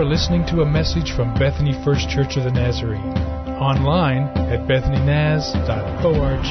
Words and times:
are 0.00 0.04
listening 0.04 0.46
to 0.46 0.62
a 0.62 0.66
message 0.66 1.12
from 1.14 1.34
Bethany 1.34 1.74
First 1.84 2.08
Church 2.08 2.38
of 2.38 2.44
the 2.44 2.50
Nazarene, 2.50 3.12
online 3.60 4.28
at 4.48 4.66
bethanynaz.org. 4.66 6.44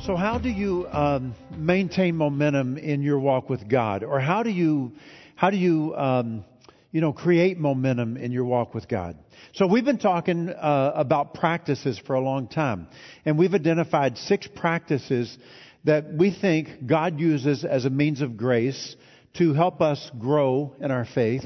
So, 0.00 0.14
how 0.14 0.38
do 0.38 0.48
you 0.48 0.86
um, 0.86 1.34
maintain 1.56 2.14
momentum 2.14 2.76
in 2.76 3.02
your 3.02 3.18
walk 3.18 3.50
with 3.50 3.68
God, 3.68 4.04
or 4.04 4.20
how 4.20 4.44
do 4.44 4.50
you 4.50 4.92
how 5.34 5.50
do 5.50 5.56
you 5.56 5.92
um, 5.96 6.44
you 6.92 7.00
know 7.00 7.12
create 7.12 7.58
momentum 7.58 8.16
in 8.16 8.30
your 8.30 8.44
walk 8.44 8.72
with 8.72 8.86
God? 8.86 9.18
So, 9.54 9.66
we've 9.66 9.84
been 9.84 9.98
talking 9.98 10.50
uh, 10.50 10.92
about 10.94 11.34
practices 11.34 11.98
for 11.98 12.14
a 12.14 12.20
long 12.20 12.46
time, 12.46 12.86
and 13.24 13.36
we've 13.36 13.54
identified 13.54 14.18
six 14.18 14.46
practices 14.46 15.36
that 15.82 16.12
we 16.12 16.30
think 16.30 16.86
God 16.86 17.18
uses 17.18 17.64
as 17.64 17.86
a 17.86 17.90
means 17.90 18.20
of 18.20 18.36
grace 18.36 18.94
to 19.34 19.54
help 19.54 19.80
us 19.80 20.10
grow 20.18 20.74
in 20.80 20.90
our 20.90 21.04
faith, 21.04 21.44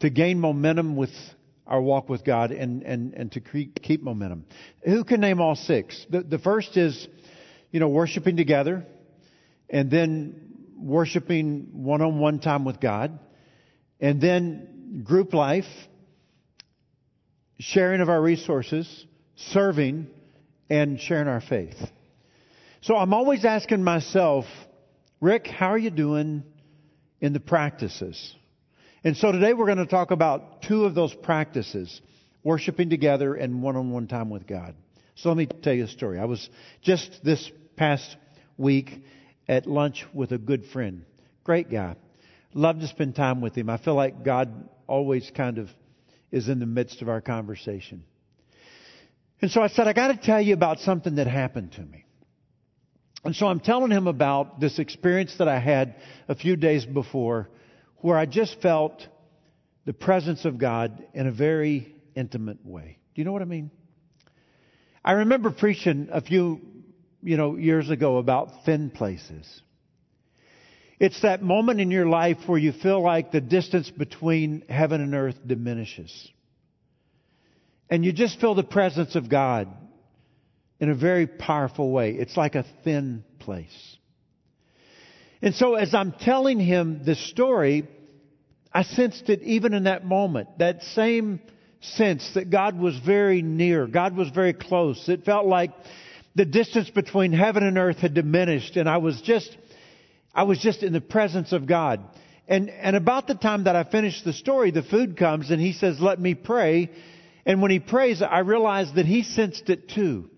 to 0.00 0.10
gain 0.10 0.40
momentum 0.40 0.96
with 0.96 1.10
our 1.66 1.80
walk 1.80 2.08
with 2.08 2.24
God, 2.24 2.50
and, 2.50 2.82
and, 2.82 3.14
and 3.14 3.32
to 3.32 3.40
keep 3.40 4.02
momentum. 4.02 4.44
Who 4.84 5.02
can 5.04 5.20
name 5.20 5.40
all 5.40 5.54
six? 5.54 6.06
The, 6.10 6.22
the 6.22 6.38
first 6.38 6.76
is, 6.76 7.08
you 7.70 7.80
know, 7.80 7.88
worshiping 7.88 8.36
together, 8.36 8.86
and 9.70 9.90
then 9.90 10.52
worshiping 10.76 11.70
one 11.72 12.02
on 12.02 12.18
one 12.18 12.38
time 12.38 12.64
with 12.64 12.80
God, 12.80 13.18
and 13.98 14.20
then 14.20 15.02
group 15.04 15.32
life, 15.32 15.64
sharing 17.58 18.02
of 18.02 18.10
our 18.10 18.20
resources, 18.20 19.06
serving, 19.36 20.08
and 20.68 21.00
sharing 21.00 21.28
our 21.28 21.40
faith. 21.40 21.76
So 22.82 22.96
I'm 22.96 23.14
always 23.14 23.46
asking 23.46 23.82
myself, 23.82 24.44
Rick, 25.20 25.46
how 25.46 25.68
are 25.68 25.78
you 25.78 25.90
doing 25.90 26.42
in 27.24 27.32
the 27.32 27.40
practices? 27.40 28.34
And 29.02 29.16
so 29.16 29.32
today 29.32 29.54
we're 29.54 29.64
going 29.64 29.78
to 29.78 29.86
talk 29.86 30.10
about 30.10 30.60
two 30.60 30.84
of 30.84 30.94
those 30.94 31.14
practices, 31.14 32.02
worshiping 32.42 32.90
together 32.90 33.34
and 33.34 33.62
one-on-one 33.62 34.08
time 34.08 34.28
with 34.28 34.46
God. 34.46 34.74
So 35.14 35.30
let 35.30 35.38
me 35.38 35.46
tell 35.46 35.72
you 35.72 35.84
a 35.84 35.88
story. 35.88 36.18
I 36.18 36.26
was 36.26 36.50
just 36.82 37.20
this 37.24 37.50
past 37.76 38.14
week 38.58 38.90
at 39.48 39.66
lunch 39.66 40.04
with 40.12 40.32
a 40.32 40.38
good 40.38 40.66
friend. 40.66 41.06
Great 41.44 41.70
guy. 41.70 41.96
Love 42.52 42.80
to 42.80 42.88
spend 42.88 43.16
time 43.16 43.40
with 43.40 43.54
him. 43.56 43.70
I 43.70 43.78
feel 43.78 43.94
like 43.94 44.22
God 44.22 44.68
always 44.86 45.30
kind 45.34 45.56
of 45.56 45.70
is 46.30 46.50
in 46.50 46.58
the 46.58 46.66
midst 46.66 47.00
of 47.00 47.08
our 47.08 47.22
conversation. 47.22 48.04
And 49.40 49.50
so 49.50 49.62
I 49.62 49.68
said, 49.68 49.88
I 49.88 49.94
got 49.94 50.08
to 50.08 50.16
tell 50.16 50.42
you 50.42 50.52
about 50.52 50.80
something 50.80 51.14
that 51.14 51.26
happened 51.26 51.72
to 51.72 51.82
me. 51.82 52.03
And 53.24 53.34
so 53.34 53.46
I'm 53.46 53.60
telling 53.60 53.90
him 53.90 54.06
about 54.06 54.60
this 54.60 54.78
experience 54.78 55.36
that 55.38 55.48
I 55.48 55.58
had 55.58 55.94
a 56.28 56.34
few 56.34 56.56
days 56.56 56.84
before 56.84 57.48
where 57.98 58.18
I 58.18 58.26
just 58.26 58.60
felt 58.60 59.06
the 59.86 59.94
presence 59.94 60.44
of 60.44 60.58
God 60.58 61.02
in 61.14 61.26
a 61.26 61.32
very 61.32 61.94
intimate 62.14 62.64
way. 62.64 62.98
Do 63.14 63.20
you 63.20 63.24
know 63.24 63.32
what 63.32 63.42
I 63.42 63.46
mean? 63.46 63.70
I 65.02 65.12
remember 65.12 65.50
preaching 65.50 66.08
a 66.12 66.20
few, 66.20 66.60
you 67.22 67.36
know, 67.36 67.56
years 67.56 67.88
ago 67.88 68.18
about 68.18 68.64
thin 68.66 68.90
places. 68.90 69.62
It's 71.00 71.22
that 71.22 71.42
moment 71.42 71.80
in 71.80 71.90
your 71.90 72.06
life 72.06 72.38
where 72.46 72.58
you 72.58 72.72
feel 72.72 73.02
like 73.02 73.32
the 73.32 73.40
distance 73.40 73.90
between 73.90 74.64
heaven 74.68 75.00
and 75.00 75.14
earth 75.14 75.36
diminishes. 75.46 76.30
And 77.90 78.04
you 78.04 78.12
just 78.12 78.40
feel 78.40 78.54
the 78.54 78.62
presence 78.62 79.14
of 79.16 79.28
God 79.28 79.68
in 80.80 80.90
a 80.90 80.94
very 80.94 81.26
powerful 81.26 81.90
way. 81.90 82.12
It's 82.12 82.36
like 82.36 82.54
a 82.54 82.64
thin 82.82 83.24
place. 83.38 83.96
And 85.42 85.54
so 85.54 85.74
as 85.74 85.94
I'm 85.94 86.12
telling 86.12 86.58
him 86.58 87.02
this 87.04 87.18
story, 87.30 87.86
I 88.72 88.82
sensed 88.82 89.28
it 89.28 89.42
even 89.42 89.74
in 89.74 89.84
that 89.84 90.04
moment, 90.04 90.58
that 90.58 90.82
same 90.82 91.40
sense 91.80 92.28
that 92.34 92.50
God 92.50 92.78
was 92.78 92.98
very 92.98 93.42
near. 93.42 93.86
God 93.86 94.16
was 94.16 94.30
very 94.30 94.54
close. 94.54 95.08
It 95.08 95.24
felt 95.24 95.46
like 95.46 95.70
the 96.34 96.44
distance 96.44 96.90
between 96.90 97.32
heaven 97.32 97.62
and 97.62 97.78
earth 97.78 97.98
had 97.98 98.14
diminished 98.14 98.76
and 98.76 98.88
I 98.88 98.96
was 98.96 99.20
just, 99.20 99.56
I 100.34 100.44
was 100.44 100.58
just 100.58 100.82
in 100.82 100.92
the 100.92 101.00
presence 101.00 101.52
of 101.52 101.66
God. 101.66 102.00
And, 102.48 102.68
and 102.68 102.96
about 102.96 103.26
the 103.26 103.34
time 103.34 103.64
that 103.64 103.76
I 103.76 103.84
finished 103.84 104.24
the 104.24 104.32
story, 104.32 104.70
the 104.70 104.82
food 104.82 105.16
comes 105.16 105.50
and 105.50 105.60
he 105.60 105.72
says, 105.72 106.00
let 106.00 106.18
me 106.18 106.34
pray. 106.34 106.90
And 107.46 107.62
when 107.62 107.70
he 107.70 107.78
prays, 107.78 108.22
I 108.22 108.40
realized 108.40 108.96
that 108.96 109.06
he 109.06 109.22
sensed 109.22 109.70
it 109.70 109.88
too. 109.88 110.30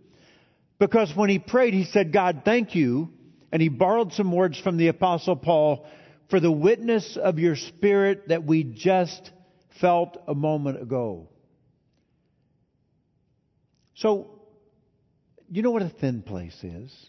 Because 0.78 1.14
when 1.14 1.30
he 1.30 1.38
prayed, 1.38 1.74
he 1.74 1.84
said, 1.84 2.12
God, 2.12 2.42
thank 2.44 2.74
you. 2.74 3.10
And 3.52 3.62
he 3.62 3.68
borrowed 3.68 4.12
some 4.12 4.32
words 4.32 4.58
from 4.60 4.76
the 4.76 4.88
apostle 4.88 5.36
Paul 5.36 5.86
for 6.28 6.40
the 6.40 6.50
witness 6.50 7.16
of 7.16 7.38
your 7.38 7.56
spirit 7.56 8.28
that 8.28 8.44
we 8.44 8.64
just 8.64 9.30
felt 9.80 10.18
a 10.26 10.34
moment 10.34 10.82
ago. 10.82 11.28
So, 13.94 14.30
you 15.50 15.62
know 15.62 15.70
what 15.70 15.82
a 15.82 15.88
thin 15.88 16.22
place 16.22 16.58
is? 16.62 17.06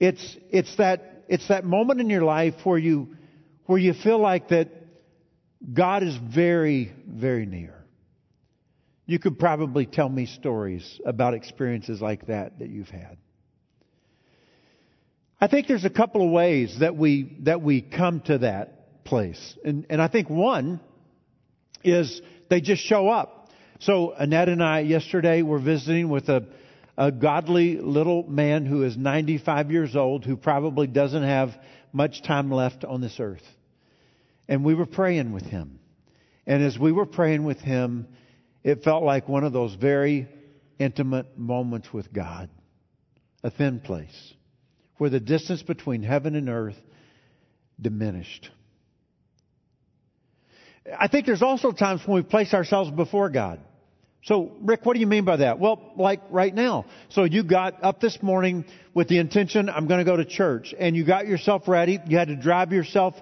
It's, 0.00 0.36
it's 0.50 0.74
that, 0.76 1.24
it's 1.28 1.48
that 1.48 1.64
moment 1.64 2.00
in 2.00 2.08
your 2.08 2.22
life 2.22 2.54
where 2.64 2.78
you, 2.78 3.16
where 3.66 3.78
you 3.78 3.92
feel 3.92 4.18
like 4.18 4.48
that 4.48 4.68
God 5.72 6.02
is 6.02 6.16
very, 6.16 6.92
very 7.06 7.46
near. 7.46 7.81
You 9.06 9.18
could 9.18 9.38
probably 9.38 9.86
tell 9.86 10.08
me 10.08 10.26
stories 10.26 11.00
about 11.04 11.34
experiences 11.34 12.00
like 12.00 12.26
that 12.26 12.60
that 12.60 12.68
you've 12.68 12.88
had. 12.88 13.16
I 15.40 15.48
think 15.48 15.66
there's 15.66 15.84
a 15.84 15.90
couple 15.90 16.24
of 16.24 16.30
ways 16.30 16.78
that 16.78 16.96
we, 16.96 17.36
that 17.40 17.60
we 17.60 17.80
come 17.80 18.20
to 18.22 18.38
that 18.38 19.04
place. 19.04 19.58
And, 19.64 19.86
and 19.90 20.00
I 20.00 20.06
think 20.06 20.30
one 20.30 20.80
is 21.82 22.22
they 22.48 22.60
just 22.60 22.82
show 22.82 23.08
up. 23.08 23.50
So 23.80 24.12
Annette 24.12 24.48
and 24.48 24.62
I 24.62 24.80
yesterday 24.80 25.42
were 25.42 25.58
visiting 25.58 26.08
with 26.08 26.28
a, 26.28 26.46
a 26.96 27.10
godly 27.10 27.78
little 27.78 28.22
man 28.22 28.66
who 28.66 28.84
is 28.84 28.96
95 28.96 29.72
years 29.72 29.96
old 29.96 30.24
who 30.24 30.36
probably 30.36 30.86
doesn't 30.86 31.24
have 31.24 31.50
much 31.92 32.22
time 32.22 32.52
left 32.52 32.84
on 32.84 33.00
this 33.00 33.18
earth. 33.18 33.42
And 34.46 34.64
we 34.64 34.74
were 34.74 34.86
praying 34.86 35.32
with 35.32 35.44
him. 35.44 35.80
And 36.46 36.62
as 36.62 36.78
we 36.78 36.92
were 36.92 37.06
praying 37.06 37.42
with 37.42 37.58
him, 37.58 38.06
it 38.64 38.82
felt 38.84 39.02
like 39.02 39.28
one 39.28 39.44
of 39.44 39.52
those 39.52 39.74
very 39.74 40.28
intimate 40.78 41.38
moments 41.38 41.92
with 41.92 42.12
God. 42.12 42.48
A 43.44 43.50
thin 43.50 43.80
place 43.80 44.34
where 44.98 45.10
the 45.10 45.20
distance 45.20 45.62
between 45.62 46.02
heaven 46.02 46.36
and 46.36 46.48
earth 46.48 46.76
diminished. 47.80 48.50
I 50.98 51.08
think 51.08 51.26
there's 51.26 51.42
also 51.42 51.72
times 51.72 52.02
when 52.06 52.16
we 52.16 52.22
place 52.22 52.54
ourselves 52.54 52.90
before 52.90 53.28
God. 53.28 53.60
So, 54.24 54.52
Rick, 54.60 54.86
what 54.86 54.94
do 54.94 55.00
you 55.00 55.08
mean 55.08 55.24
by 55.24 55.38
that? 55.38 55.58
Well, 55.58 55.92
like 55.96 56.20
right 56.30 56.54
now. 56.54 56.84
So 57.08 57.24
you 57.24 57.42
got 57.42 57.82
up 57.82 58.00
this 58.00 58.22
morning 58.22 58.64
with 58.94 59.08
the 59.08 59.18
intention, 59.18 59.68
I'm 59.68 59.88
going 59.88 59.98
to 59.98 60.04
go 60.04 60.16
to 60.16 60.24
church, 60.24 60.72
and 60.78 60.94
you 60.94 61.04
got 61.04 61.26
yourself 61.26 61.66
ready. 61.66 61.98
You 62.06 62.18
had 62.18 62.28
to 62.28 62.36
drive 62.36 62.72
yourself 62.72 63.14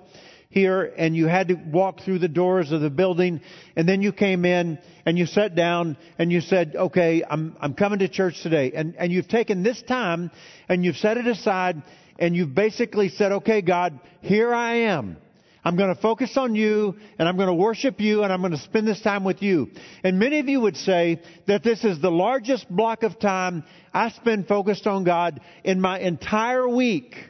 here 0.51 0.93
and 0.97 1.17
you 1.17 1.29
had 1.29 1.49
to 1.49 1.55
walk 1.55 2.01
through 2.01 2.19
the 2.19 2.29
doors 2.29 2.73
of 2.73 2.81
the 2.81 2.91
building 2.91 3.41
and 3.77 3.89
then 3.89 4.03
you 4.03 4.13
came 4.13 4.45
in 4.45 4.79
and 5.07 5.17
you 5.17 5.25
sat 5.25 5.55
down 5.55 5.97
and 6.19 6.33
you 6.33 6.41
said, 6.41 6.75
okay, 6.75 7.23
I'm, 7.29 7.57
I'm 7.61 7.75
coming 7.75 8.01
to 8.01 8.09
church 8.09 8.43
today. 8.43 8.73
And, 8.75 8.97
and 8.97 9.13
you've 9.13 9.29
taken 9.29 9.63
this 9.63 9.81
time 9.83 10.33
and 10.69 10.85
you've 10.85 10.97
set 10.97 11.17
it 11.17 11.27
aside 11.29 11.83
and 12.19 12.35
you've 12.35 12.55
basically 12.55 13.11
said, 13.11 13.31
okay, 13.33 13.63
God, 13.63 14.01
here 14.23 14.53
I 14.53 14.75
am. 14.89 15.17
I'm 15.65 15.77
going 15.77 15.95
to 15.95 16.01
focus 16.01 16.37
on 16.37 16.57
you 16.57 16.97
and 17.19 17.29
I'm 17.29 17.37
going 17.37 17.49
to 17.49 17.55
worship 17.55 18.01
you 18.01 18.25
and 18.25 18.33
I'm 18.33 18.41
going 18.41 18.53
to 18.53 18.59
spend 18.59 18.89
this 18.89 19.01
time 19.01 19.23
with 19.23 19.43
you. 19.43 19.69
And 20.03 20.19
many 20.19 20.41
of 20.41 20.49
you 20.49 20.61
would 20.63 20.77
say 20.77 21.23
that 21.47 21.63
this 21.63 21.85
is 21.85 22.01
the 22.01 22.11
largest 22.11 22.69
block 22.69 23.05
of 23.05 23.21
time 23.21 23.63
I 23.95 24.11
spend 24.11 24.49
focused 24.49 24.89
on 24.89 25.05
God 25.05 25.41
in 25.63 25.81
my 25.81 26.01
entire 26.01 26.69
week. 26.69 27.30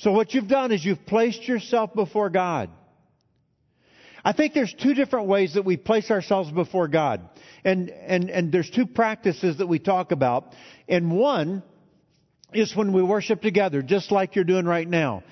So 0.00 0.12
what 0.12 0.32
you've 0.32 0.48
done 0.48 0.72
is 0.72 0.82
you've 0.82 1.04
placed 1.04 1.46
yourself 1.46 1.94
before 1.94 2.30
God. 2.30 2.70
I 4.24 4.32
think 4.32 4.54
there's 4.54 4.72
two 4.72 4.94
different 4.94 5.28
ways 5.28 5.54
that 5.54 5.64
we 5.66 5.76
place 5.76 6.10
ourselves 6.10 6.50
before 6.50 6.88
God. 6.88 7.28
And, 7.64 7.90
and, 7.90 8.30
and 8.30 8.50
there's 8.50 8.70
two 8.70 8.86
practices 8.86 9.58
that 9.58 9.66
we 9.66 9.78
talk 9.78 10.10
about. 10.10 10.54
And 10.88 11.10
one 11.10 11.62
is 12.54 12.74
when 12.74 12.94
we 12.94 13.02
worship 13.02 13.42
together, 13.42 13.82
just 13.82 14.10
like 14.10 14.36
you're 14.36 14.44
doing 14.44 14.64
right 14.64 14.88
now. 14.88 15.22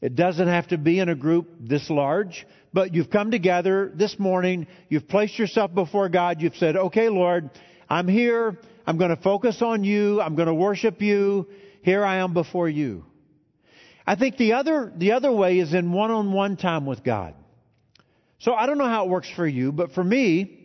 It 0.00 0.16
doesn't 0.16 0.48
have 0.48 0.68
to 0.68 0.78
be 0.78 0.98
in 0.98 1.08
a 1.08 1.14
group 1.14 1.48
this 1.60 1.88
large, 1.88 2.46
but 2.72 2.92
you've 2.92 3.10
come 3.10 3.30
together 3.30 3.92
this 3.94 4.18
morning, 4.18 4.66
you've 4.88 5.06
placed 5.06 5.38
yourself 5.38 5.72
before 5.72 6.08
God, 6.08 6.40
you've 6.40 6.56
said, 6.56 6.74
okay 6.74 7.10
Lord, 7.10 7.50
I'm 7.88 8.08
here, 8.08 8.58
I'm 8.86 8.98
going 8.98 9.14
to 9.14 9.22
focus 9.22 9.60
on 9.62 9.84
you, 9.84 10.20
I'm 10.20 10.36
going 10.36 10.48
to 10.48 10.54
worship 10.54 11.00
you, 11.02 11.46
here 11.82 12.04
I 12.04 12.16
am 12.16 12.32
before 12.32 12.68
you. 12.68 13.04
I 14.10 14.16
think 14.16 14.38
the 14.38 14.54
other, 14.54 14.92
the 14.96 15.12
other 15.12 15.30
way 15.30 15.60
is 15.60 15.72
in 15.72 15.92
one-on-one 15.92 16.56
time 16.56 16.84
with 16.84 17.04
God. 17.04 17.32
So 18.40 18.52
I 18.54 18.66
don't 18.66 18.76
know 18.76 18.88
how 18.88 19.04
it 19.04 19.08
works 19.08 19.30
for 19.36 19.46
you, 19.46 19.70
but 19.70 19.92
for 19.92 20.02
me, 20.02 20.58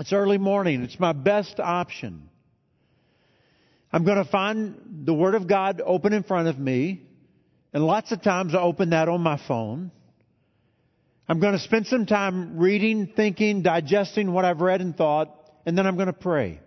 it's 0.00 0.12
early 0.12 0.38
morning. 0.38 0.82
It's 0.82 0.98
my 0.98 1.12
best 1.12 1.60
option. 1.60 2.28
I'm 3.92 4.04
going 4.04 4.16
to 4.16 4.28
find 4.28 5.04
the 5.04 5.14
Word 5.14 5.36
of 5.36 5.46
God 5.46 5.80
open 5.86 6.12
in 6.12 6.24
front 6.24 6.48
of 6.48 6.58
me, 6.58 7.02
and 7.72 7.86
lots 7.86 8.10
of 8.10 8.22
times 8.22 8.56
I 8.56 8.58
open 8.58 8.90
that 8.90 9.08
on 9.08 9.20
my 9.20 9.40
phone. 9.46 9.92
I'm 11.28 11.38
going 11.38 11.52
to 11.52 11.60
spend 11.60 11.86
some 11.86 12.06
time 12.06 12.58
reading, 12.58 13.12
thinking, 13.14 13.62
digesting 13.62 14.32
what 14.32 14.44
I've 14.44 14.60
read 14.60 14.80
and 14.80 14.96
thought, 14.96 15.32
and 15.64 15.78
then 15.78 15.86
I'm 15.86 15.94
going 15.94 16.08
to 16.08 16.12
pray. 16.12 16.58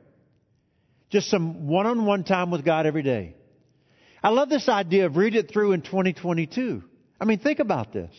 Just 1.10 1.30
some 1.30 1.68
one-on-one 1.68 2.24
time 2.24 2.50
with 2.50 2.64
God 2.64 2.86
every 2.86 3.04
day. 3.04 3.36
I 4.26 4.30
love 4.30 4.50
this 4.50 4.68
idea 4.68 5.06
of 5.06 5.18
read 5.18 5.36
it 5.36 5.52
through 5.52 5.74
in 5.74 5.84
2022. 5.84 6.82
I 7.22 7.26
mean, 7.26 7.38
think 7.38 7.60
about 7.60 7.94
this. 7.94 8.12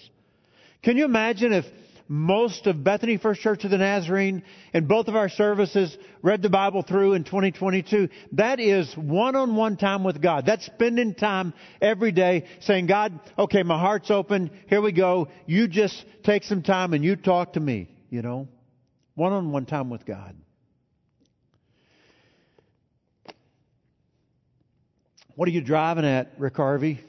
Can 0.85 0.97
you 0.97 1.05
imagine 1.05 1.53
if 1.53 1.64
most 2.06 2.69
of 2.69 2.85
Bethany 2.85 3.17
First 3.17 3.41
Church 3.41 3.64
of 3.64 3.73
the 3.73 3.79
Nazarene 3.79 4.44
and 4.73 4.87
both 4.87 5.08
of 5.08 5.17
our 5.17 5.29
services 5.29 5.99
read 6.23 6.43
the 6.43 6.49
Bible 6.49 6.82
through 6.82 7.14
in 7.14 7.25
2022. 7.25 8.08
That 8.35 8.61
is 8.61 8.97
one-on-one 8.97 9.79
time 9.79 10.05
with 10.05 10.23
God. 10.23 10.47
That's 10.47 10.64
spending 10.64 11.17
time 11.17 11.53
every 11.82 12.12
day 12.12 12.44
saying, 12.61 12.87
God, 12.87 13.19
okay, 13.37 13.64
my 13.64 13.76
heart's 13.76 14.12
open. 14.12 14.52
Here 14.69 14.81
we 14.81 14.93
go. 14.93 15.26
You 15.47 15.67
just 15.67 16.05
take 16.23 16.44
some 16.44 16.62
time 16.62 16.93
and 16.93 17.05
you 17.05 17.17
talk 17.17 17.55
to 17.55 17.61
me, 17.61 17.88
you 18.11 18.23
know. 18.23 18.47
One-on-one 19.17 19.67
time 19.67 19.91
with 19.91 20.06
God. 20.06 20.37
What 25.37 25.49
are 25.49 25.53
you 25.53 25.61
driving 25.61 26.05
at, 26.05 26.33
Rick 26.38 26.56
Harvey? 26.56 27.00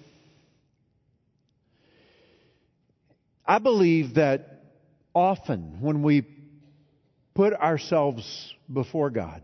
I 3.46 3.60
believe 3.60 4.16
that 4.16 4.64
often 5.16 5.78
when 5.80 6.04
we 6.04 6.28
put 7.34 7.54
ourselves 7.54 8.54
before 8.72 9.10
God 9.10 9.42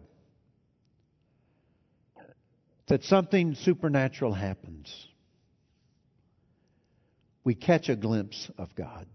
that 2.88 3.04
something 3.06 3.56
supernatural 3.56 4.34
happens. 4.34 5.08
We 7.46 7.56
catch 7.56 7.88
a 7.88 7.96
glimpse 7.96 8.52
of 8.58 8.76
God. 8.76 9.08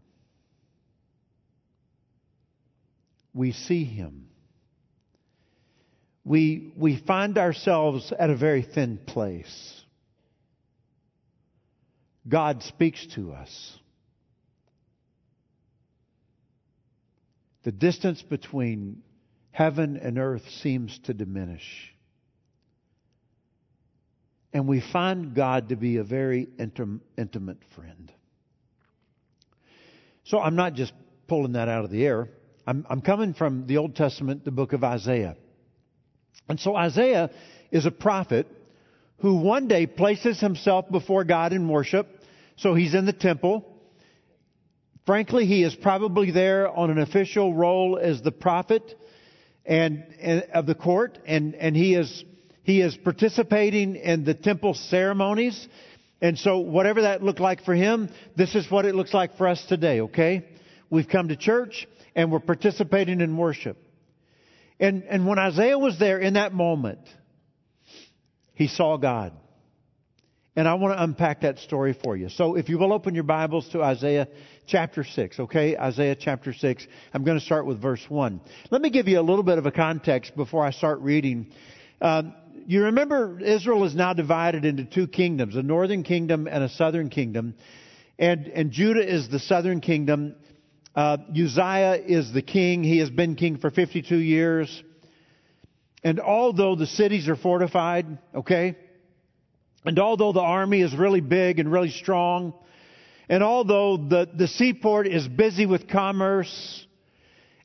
We 3.35 3.53
see 3.53 3.85
Him. 3.85 4.29
We, 6.25 6.73
we 6.77 6.97
find 6.97 7.39
ourselves 7.39 8.13
at 8.19 8.31
a 8.31 8.37
very 8.37 8.63
thin 8.63 8.99
place. 8.99 9.83
God 12.29 12.63
speaks 12.63 13.07
to 13.15 13.33
us. 13.33 13.79
the 17.69 17.73
distance 17.73 18.23
between 18.23 19.03
heaven 19.51 19.99
and 19.99 20.19
earth 20.19 20.49
seems 20.63 20.99
to 21.01 21.13
diminish. 21.13 21.95
And 24.55 24.67
we 24.67 24.81
find 24.81 25.35
God 25.35 25.69
to 25.69 25.77
be 25.77 25.99
a 25.99 26.03
very 26.03 26.47
intim- 26.59 27.01
intimate 27.19 27.59
friend. 27.75 28.11
So 30.25 30.41
I'm 30.41 30.57
not 30.57 30.73
just 30.73 30.95
pulling 31.27 31.53
that 31.53 31.69
out 31.69 31.85
of 31.85 31.91
the 31.91 32.07
air. 32.07 32.31
I'm, 32.67 32.87
I'm 32.89 33.03
coming 33.03 33.35
from 33.35 33.67
the 33.67 33.77
Old 33.77 33.97
Testament, 33.97 34.47
the 34.47 34.51
book 34.51 34.73
of 34.73 34.83
Isaiah. 34.83 35.37
And 36.49 36.61
so 36.61 36.77
Isaiah 36.77 37.31
is 37.71 37.87
a 37.87 37.91
prophet 37.91 38.47
who 39.19 39.37
one 39.37 39.69
day 39.69 39.87
places 39.87 40.41
himself 40.41 40.91
before 40.91 41.25
God 41.25 41.53
in 41.53 41.69
worship. 41.69 42.07
So 42.57 42.75
he's 42.75 42.95
in 42.95 43.07
the 43.07 43.13
temple. 43.13 43.65
Frankly, 45.07 45.47
he 45.47 45.63
is 45.63 45.75
probably 45.75 46.31
there 46.31 46.69
on 46.69 46.91
an 46.91 46.99
official 46.99 47.55
role 47.55 47.99
as 48.01 48.21
the 48.23 48.33
prophet 48.33 48.99
and, 49.65 50.05
and 50.21 50.43
of 50.55 50.67
the 50.67 50.75
court, 50.75 51.19
and, 51.27 51.55
and 51.55 51.77
he 51.77 51.95
is 51.95 52.25
he 52.69 52.83
is 52.83 52.95
participating 52.99 53.97
in 53.97 54.25
the 54.25 54.35
temple 54.35 54.75
ceremonies. 54.75 55.69
And 56.21 56.39
so 56.39 56.59
whatever 56.59 57.01
that 57.01 57.23
looked 57.23 57.41
like 57.41 57.65
for 57.65 57.75
him, 57.75 58.11
this 58.37 58.55
is 58.55 58.71
what 58.71 58.85
it 58.85 58.95
looks 58.95 59.15
like 59.15 59.39
for 59.39 59.49
us 59.49 59.65
today, 59.65 60.03
okay? 60.03 60.45
We've 60.91 61.09
come 61.09 61.29
to 61.29 61.37
church 61.37 61.89
and 62.15 62.31
we're 62.31 62.41
participating 62.41 63.23
in 63.23 63.39
worship. 63.39 63.79
And, 64.81 65.05
and 65.05 65.27
when 65.27 65.39
Isaiah 65.39 65.79
was 65.79 65.99
there 65.99 66.19
in 66.19 66.35
that 66.35 66.53
moment, 66.53 67.01
he 68.55 68.69
saw 68.69 68.97
God. 68.97 69.33
And 70.55 70.67
I 70.67 70.75
want 70.75 70.99
to 70.99 71.03
unpack 71.03 71.43
that 71.43 71.59
story 71.61 71.93
for 72.03 72.17
you. 72.17 72.29
So 72.29 72.57
if 72.57 72.69
you 72.69 72.79
will 72.79 72.93
open 72.93 73.15
your 73.15 73.23
Bibles 73.23 73.69
to 73.69 73.83
Isaiah 73.83 74.27
chapter 74.67 75.05
6, 75.05 75.39
okay? 75.39 75.77
Isaiah 75.77 76.17
chapter 76.19 76.53
6. 76.53 76.87
I'm 77.15 77.23
going 77.23 77.39
to 77.39 77.45
start 77.45 77.65
with 77.65 77.81
verse 77.81 78.05
1. 78.09 78.41
Let 78.71 78.83
me 78.83 78.91
give 78.91 79.07
you 79.07 79.21
a 79.21 79.23
little 79.23 79.45
bit 79.45 79.59
of 79.59 79.67
a 79.67 79.71
context 79.71 80.35
before 80.35 80.65
I 80.65 80.73
start 80.73 80.99
reading. 81.01 81.53
Um, 82.01 82.35
you 82.67 82.85
remember 82.85 83.39
Israel 83.41 83.85
is 83.85 83.95
now 83.95 84.15
divided 84.15 84.65
into 84.65 84.85
two 84.85 85.07
kingdoms, 85.07 85.55
a 85.55 85.63
northern 85.63 86.03
kingdom 86.03 86.49
and 86.49 86.65
a 86.65 86.69
southern 86.69 87.09
kingdom. 87.09 87.55
And, 88.19 88.49
and 88.49 88.73
Judah 88.73 89.07
is 89.09 89.29
the 89.29 89.39
southern 89.39 89.81
kingdom. 89.81 90.35
Uh, 90.99 91.17
Uzziah 91.31 92.03
is 92.05 92.33
the 92.33 92.43
king. 92.43 92.83
He 92.83 92.99
has 92.99 93.09
been 93.09 93.37
king 93.37 93.59
for 93.59 93.71
52 93.71 94.17
years. 94.17 94.83
And 96.03 96.19
although 96.19 96.75
the 96.75 96.89
cities 96.89 97.29
are 97.29 97.37
fortified, 97.37 98.19
okay, 98.35 98.77
and 99.85 99.97
although 100.01 100.33
the 100.33 100.41
army 100.41 100.83
is 100.83 100.93
really 100.97 101.21
big 101.21 101.61
and 101.61 101.71
really 101.71 101.93
strong, 101.93 102.53
and 103.29 103.45
although 103.45 103.97
the, 103.97 104.29
the 104.35 104.49
seaport 104.49 105.07
is 105.07 105.29
busy 105.29 105.67
with 105.67 105.87
commerce, 105.87 106.85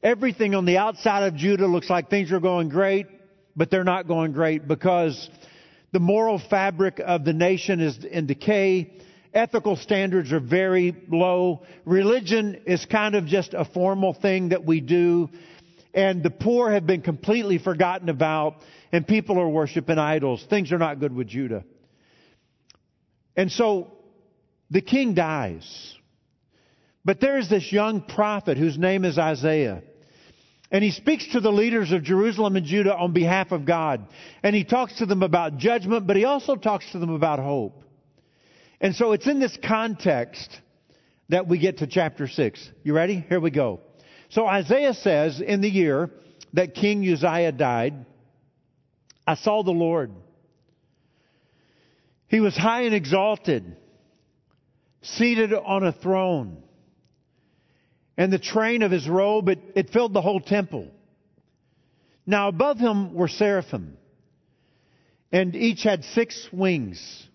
everything 0.03 0.53
on 0.53 0.65
the 0.65 0.77
outside 0.77 1.24
of 1.24 1.33
Judah 1.33 1.65
looks 1.65 1.89
like 1.89 2.12
things 2.12 2.31
are 2.31 2.39
going 2.39 2.69
great, 2.69 3.07
but 3.56 3.71
they're 3.71 3.83
not 3.83 4.07
going 4.07 4.33
great 4.33 4.68
because 4.68 5.27
the 5.91 6.00
moral 6.00 6.38
fabric 6.38 7.01
of 7.03 7.25
the 7.25 7.33
nation 7.33 7.80
is 7.80 8.06
in 8.06 8.27
decay. 8.27 8.94
Ethical 9.33 9.75
standards 9.75 10.31
are 10.31 10.39
very 10.39 10.95
low. 11.09 11.63
Religion 11.85 12.62
is 12.65 12.85
kind 12.85 13.15
of 13.15 13.25
just 13.25 13.53
a 13.53 13.65
formal 13.65 14.13
thing 14.13 14.50
that 14.50 14.63
we 14.63 14.80
do. 14.80 15.30
And 15.94 16.21
the 16.21 16.30
poor 16.30 16.71
have 16.71 16.85
been 16.85 17.01
completely 17.01 17.57
forgotten 17.57 18.09
about 18.09 18.56
and 18.91 19.07
people 19.07 19.39
are 19.39 19.50
worshiping 19.50 19.97
idols. 19.97 20.45
Things 20.50 20.71
are 20.71 20.77
not 20.77 21.00
good 21.00 21.15
with 21.15 21.27
Judah. 21.27 21.63
And 23.35 23.51
so 23.51 23.91
the 24.69 24.81
king 24.81 25.15
dies. 25.15 25.95
But 27.03 27.19
there's 27.19 27.50
this 27.50 27.71
young 27.71 28.01
prophet 28.01 28.57
whose 28.57 28.77
name 28.77 29.03
is 29.03 29.18
Isaiah. 29.18 29.81
And 30.71 30.83
he 30.83 30.91
speaks 30.91 31.27
to 31.33 31.39
the 31.39 31.51
leaders 31.51 31.91
of 31.91 32.03
Jerusalem 32.03 32.56
and 32.56 32.65
Judah 32.65 32.95
on 32.95 33.13
behalf 33.13 33.51
of 33.51 33.65
God. 33.65 34.07
And 34.41 34.56
he 34.56 34.63
talks 34.63 34.97
to 35.00 35.06
them 35.06 35.21
about 35.21 35.57
judgment, 35.57 36.07
but 36.07 36.15
he 36.15 36.25
also 36.25 36.56
talks 36.56 36.91
to 36.94 37.00
them 37.00 37.12
about 37.12 37.39
hope. 37.39 37.82
And 38.83 38.95
so 38.95 39.13
it's 39.13 39.25
in 39.25 39.39
this 39.39 39.57
context 39.63 40.56
that 41.30 41.47
we 41.47 41.57
get 41.57 41.80
to 41.80 41.88
chapter 41.88 42.27
6. 42.27 42.71
You 42.83 42.94
ready? 42.94 43.25
Here 43.28 43.40
we 43.40 43.49
go. 43.49 43.80
So 44.30 44.45
Isaiah 44.45 44.94
says, 44.94 45.42
in 45.42 45.61
the 45.61 45.69
year 45.69 46.11
that 46.54 46.75
King 46.75 47.04
Uzziah 47.11 47.54
died, 47.54 48.06
I 49.25 49.33
saw 49.33 49.63
the 49.63 49.71
Lord 49.71 50.11
he 52.33 52.40
was 52.40 52.57
high 52.57 52.85
and 52.85 52.95
exalted, 52.95 53.78
seated 55.04 55.54
on 55.54 55.83
a 55.83 55.92
throne. 55.92 56.63
And 58.18 58.33
the 58.33 58.40
train 58.40 58.81
of 58.81 58.90
his 58.90 59.07
robe, 59.07 59.49
it, 59.49 59.59
it 59.75 59.92
filled 59.92 60.13
the 60.13 60.21
whole 60.21 60.40
temple. 60.40 60.90
Now 62.25 62.47
above 62.47 62.80
him 62.80 63.13
were 63.13 63.28
seraphim, 63.28 63.99
and 65.31 65.56
each 65.56 65.83
had 65.83 66.04
six 66.06 66.49
wings. 66.52 67.28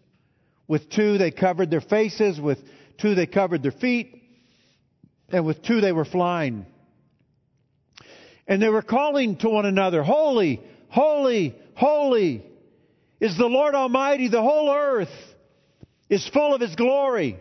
With 0.69 0.91
two 0.91 1.17
they 1.17 1.31
covered 1.31 1.71
their 1.71 1.81
faces, 1.81 2.39
with 2.39 2.59
two 2.99 3.15
they 3.15 3.27
covered 3.27 3.63
their 3.63 3.73
feet, 3.73 4.23
and 5.31 5.45
with 5.45 5.63
two 5.63 5.81
they 5.81 5.93
were 5.93 6.05
flying. 6.05 6.67
And 8.47 8.63
they 8.63 8.69
were 8.69 8.83
calling 8.83 9.37
to 9.39 9.49
one 9.49 9.67
another, 9.67 10.03
Holy, 10.03 10.61
holy, 10.89 11.57
holy 11.75 12.45
is 13.19 13.37
the 13.37 13.47
Lord 13.47 13.75
Almighty. 13.75 14.29
The 14.29 14.43
whole 14.43 14.71
earth 14.73 15.09
is 16.09 16.29
full 16.29 16.55
of 16.55 16.61
His 16.61 16.75
glory. 16.77 17.39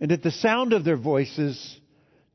And 0.00 0.12
at 0.12 0.22
the 0.22 0.30
sound 0.30 0.72
of 0.74 0.84
their 0.84 0.96
voices, 0.96 1.78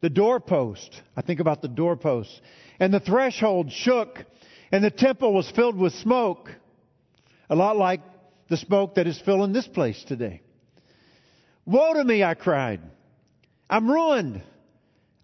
the 0.02 0.10
doorpost, 0.10 1.02
I 1.16 1.22
think 1.22 1.40
about 1.40 1.62
the 1.62 1.68
doorpost, 1.68 2.42
and 2.80 2.94
the 2.94 3.00
threshold 3.00 3.72
shook, 3.72 4.26
and 4.72 4.84
the 4.84 4.92
temple 4.92 5.34
was 5.34 5.50
filled 5.52 5.78
with 5.78 5.94
smoke. 5.94 6.50
A 7.50 7.56
lot 7.56 7.76
like 7.76 8.02
the 8.50 8.58
smoke 8.58 8.96
that 8.96 9.08
is 9.08 9.20
filling 9.22 9.54
this 9.54 9.68
place 9.68 10.04
today. 10.08 10.42
Woe 11.66 11.94
to 11.94 12.04
me, 12.04 12.24
I 12.24 12.34
cried. 12.34 12.82
I'm 13.70 13.90
ruined. 13.90 14.44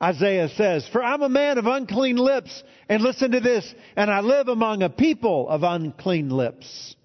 Isaiah 0.02 0.50
says, 0.50 0.88
For 0.88 1.04
I'm 1.04 1.24
a 1.24 1.30
man 1.30 1.58
of 1.58 1.66
unclean 1.66 2.18
lips, 2.18 2.64
and 2.88 3.02
listen 3.02 3.32
to 3.32 3.40
this, 3.40 3.74
and 3.96 4.12
I 4.12 4.20
live 4.20 4.48
among 4.48 4.84
a 4.84 4.90
people 4.90 5.50
of 5.50 5.64
unclean 5.64 6.30
lips. 6.30 6.96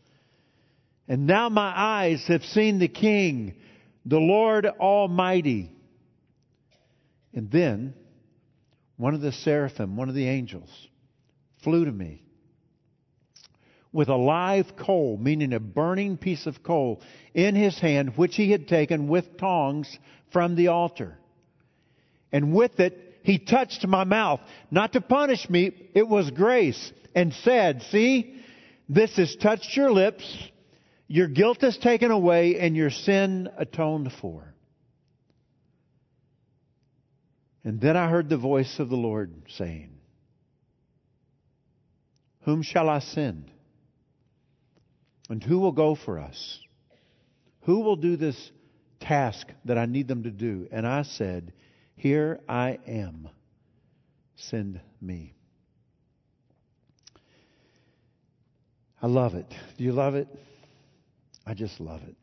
And 1.09 1.27
now 1.27 1.49
my 1.49 1.73
eyes 1.75 2.25
have 2.29 2.45
seen 2.45 2.79
the 2.79 2.89
King, 2.89 3.55
the 4.05 4.19
Lord 4.19 4.67
Almighty. 4.67 5.73
And 7.33 7.51
then 7.51 7.95
one 8.97 9.15
of 9.15 9.21
the 9.21 9.33
seraphim, 9.33 9.97
one 9.97 10.09
of 10.09 10.15
the 10.15 10.29
angels, 10.29 10.69
flew 11.63 11.85
to 11.85 11.93
me 11.93 12.23
with 13.93 14.09
a 14.09 14.17
live 14.17 14.77
coal, 14.77 15.17
meaning 15.17 15.53
a 15.53 15.61
burning 15.61 16.17
piece 16.17 16.47
of 16.47 16.63
coal, 16.63 17.01
in 17.35 17.55
his 17.55 17.79
hand, 17.79 18.17
which 18.17 18.37
he 18.37 18.51
had 18.51 18.69
taken 18.69 19.09
with 19.09 19.37
tongs 19.37 19.99
from 20.33 20.55
the 20.55 20.69
altar. 20.69 21.19
And 22.33 22.55
with 22.55 22.79
it, 22.79 23.19
he 23.23 23.39
touched 23.39 23.87
my 23.87 24.05
mouth. 24.05 24.41
Not 24.71 24.93
to 24.93 25.01
punish 25.01 25.49
me, 25.51 25.73
it 25.95 26.07
was 26.07 26.31
grace. 26.31 26.93
And 27.15 27.35
said, 27.35 27.83
See, 27.91 28.41
this 28.89 29.17
has 29.17 29.35
touched 29.37 29.77
your 29.77 29.91
lips. 29.91 30.25
Your 31.09 31.27
guilt 31.27 31.65
is 31.65 31.77
taken 31.77 32.13
away 32.13 32.59
and 32.61 32.77
your 32.77 32.91
sin 32.91 33.49
atoned 33.59 34.13
for. 34.21 34.55
And 37.65 37.81
then 37.81 37.97
I 37.97 38.09
heard 38.09 38.29
the 38.29 38.37
voice 38.37 38.79
of 38.79 38.89
the 38.89 38.97
Lord 38.97 39.33
saying, 39.57 39.91
Whom 42.43 42.63
shall 42.63 42.89
I 42.89 43.01
send? 43.01 43.51
And 45.31 45.43
who 45.43 45.61
will 45.61 45.73
go 45.73 45.95
for 45.95 46.19
us? 46.19 46.61
Who 47.63 47.81
will 47.81 47.97
do 47.97 48.17
this 48.17 48.51
task 48.99 49.47
that 49.65 49.79
I 49.79 49.87
need 49.87 50.09
them 50.09 50.25
to 50.25 50.31
do? 50.31 50.69
And 50.73 50.85
I 50.87 51.03
said, 51.03 51.53
Here 51.95 52.41
I 52.49 52.79
am. 52.87 53.29
Send 54.35 54.81
me. 55.01 55.35
I 59.01 59.07
love 59.07 59.35
it. 59.35 59.47
Do 59.79 59.85
you 59.85 59.93
love 59.93 60.17
it? 60.17 60.27
I 61.47 61.55
just 61.55 61.79
love 61.81 62.03
it. 62.03 62.17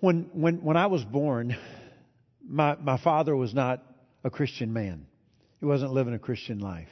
When, 0.00 0.28
when, 0.32 0.62
when 0.62 0.76
I 0.76 0.86
was 0.86 1.04
born, 1.04 1.56
my, 2.46 2.76
my 2.76 2.98
father 2.98 3.34
was 3.34 3.54
not 3.54 3.82
a 4.22 4.30
Christian 4.30 4.72
man. 4.72 5.06
He 5.60 5.66
wasn't 5.66 5.92
living 5.92 6.12
a 6.12 6.18
Christian 6.18 6.58
life. 6.58 6.88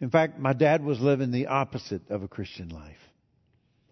In 0.00 0.10
fact, 0.10 0.38
my 0.38 0.52
dad 0.52 0.84
was 0.84 1.00
living 1.00 1.30
the 1.30 1.46
opposite 1.46 2.10
of 2.10 2.22
a 2.22 2.28
Christian 2.28 2.68
life. 2.68 2.96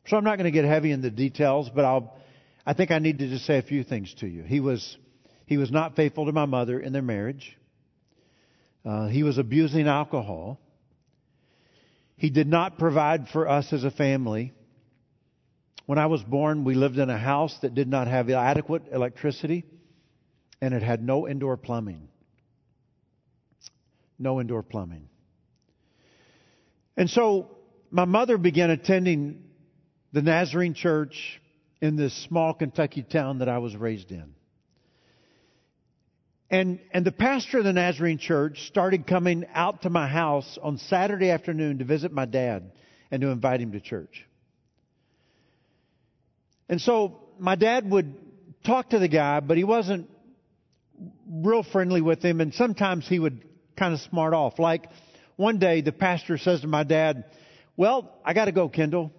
So 0.06 0.16
I'm 0.16 0.25
not 0.25 0.36
going 0.36 0.44
to 0.44 0.52
get 0.52 0.64
heavy 0.64 0.92
in 0.92 1.02
the 1.02 1.10
details, 1.10 1.68
but 1.75 1.84
I'll, 1.84 2.16
I 2.64 2.75
think 2.75 2.92
I 2.92 3.00
need 3.00 3.18
to 3.18 3.28
just 3.28 3.44
say 3.44 3.58
a 3.58 3.62
few 3.62 3.82
things 3.82 4.14
to 4.20 4.26
you. 4.26 4.44
He 4.44 4.60
was, 4.60 4.96
he 5.46 5.56
was 5.56 5.70
not 5.70 5.96
faithful 5.96 6.26
to 6.26 6.32
my 6.32 6.46
mother 6.46 6.78
in 6.78 6.92
their 6.92 7.02
marriage. 7.02 7.56
Uh, 8.84 9.08
he 9.08 9.25
was 9.25 9.36
abusing 9.36 9.88
alcohol. 9.88 10.60
He 12.16 12.30
did 12.30 12.46
not 12.46 12.78
provide 12.78 13.28
for 13.28 13.48
us 13.48 13.72
as 13.72 13.82
a 13.82 13.90
family. 13.90 14.52
When 15.86 15.98
I 15.98 16.06
was 16.06 16.22
born, 16.22 16.62
we 16.64 16.75
lived 16.75 16.98
in 16.98 17.10
a 17.10 17.18
house 17.18 17.56
that 17.62 17.75
did 17.75 17.88
not 17.88 18.06
have 18.06 18.30
adequate 18.30 18.84
electricity 18.92 19.64
and 20.60 20.72
it 20.72 20.82
had 20.82 21.02
no 21.02 21.28
indoor 21.28 21.56
plumbing. 21.56 22.08
No 24.18 24.40
indoor 24.40 24.62
plumbing. 24.62 25.08
And 26.96 27.10
so 27.10 27.50
my 27.90 28.04
mother 28.04 28.38
began 28.38 28.70
attending 28.70 29.44
the 30.12 30.22
Nazarene 30.22 30.74
church 30.74 31.40
in 31.80 31.96
this 31.96 32.14
small 32.24 32.54
Kentucky 32.54 33.02
town 33.02 33.38
that 33.38 33.48
I 33.48 33.58
was 33.58 33.76
raised 33.76 34.10
in. 34.10 34.34
And, 36.48 36.78
and 36.92 37.04
the 37.04 37.12
pastor 37.12 37.58
of 37.58 37.64
the 37.64 37.72
Nazarene 37.72 38.18
church 38.18 38.66
started 38.68 39.06
coming 39.06 39.46
out 39.52 39.82
to 39.82 39.90
my 39.90 40.06
house 40.06 40.58
on 40.62 40.78
Saturday 40.78 41.30
afternoon 41.30 41.78
to 41.78 41.84
visit 41.84 42.12
my 42.12 42.24
dad 42.24 42.70
and 43.10 43.20
to 43.20 43.28
invite 43.28 43.60
him 43.60 43.72
to 43.72 43.80
church. 43.80 44.24
And 46.68 46.80
so 46.80 47.20
my 47.38 47.56
dad 47.56 47.88
would 47.90 48.14
talk 48.64 48.90
to 48.90 48.98
the 48.98 49.08
guy, 49.08 49.40
but 49.40 49.56
he 49.56 49.64
wasn't 49.64 50.08
real 51.28 51.62
friendly 51.62 52.00
with 52.00 52.24
him, 52.24 52.40
and 52.40 52.54
sometimes 52.54 53.06
he 53.08 53.18
would 53.18 53.44
kind 53.76 53.92
of 53.92 54.00
smart 54.00 54.32
off. 54.32 54.58
Like 54.58 54.88
one 55.37 55.59
day, 55.59 55.83
the 55.83 55.93
pastor 55.93 56.38
says 56.38 56.62
to 56.62 56.66
my 56.66 56.83
dad, 56.83 57.25
Well, 57.76 58.11
I 58.25 58.33
got 58.33 58.47
to 58.47 58.52
go, 58.52 58.69
Kendall. 58.69 59.12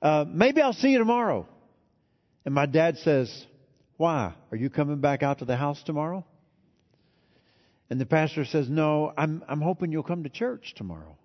Uh, 0.00 0.24
maybe 0.26 0.60
I'll 0.60 0.72
see 0.72 0.90
you 0.90 0.98
tomorrow. 0.98 1.46
And 2.44 2.54
my 2.54 2.66
dad 2.66 2.98
says, 2.98 3.46
Why? 3.96 4.34
Are 4.50 4.56
you 4.56 4.70
coming 4.70 5.00
back 5.00 5.22
out 5.22 5.40
to 5.40 5.44
the 5.44 5.56
house 5.56 5.82
tomorrow? 5.82 6.24
And 7.90 8.00
the 8.00 8.06
pastor 8.06 8.44
says, 8.44 8.68
No, 8.68 9.12
I'm, 9.16 9.42
I'm 9.48 9.60
hoping 9.60 9.90
you'll 9.90 10.04
come 10.04 10.22
to 10.22 10.28
church 10.28 10.74
tomorrow. 10.76 11.16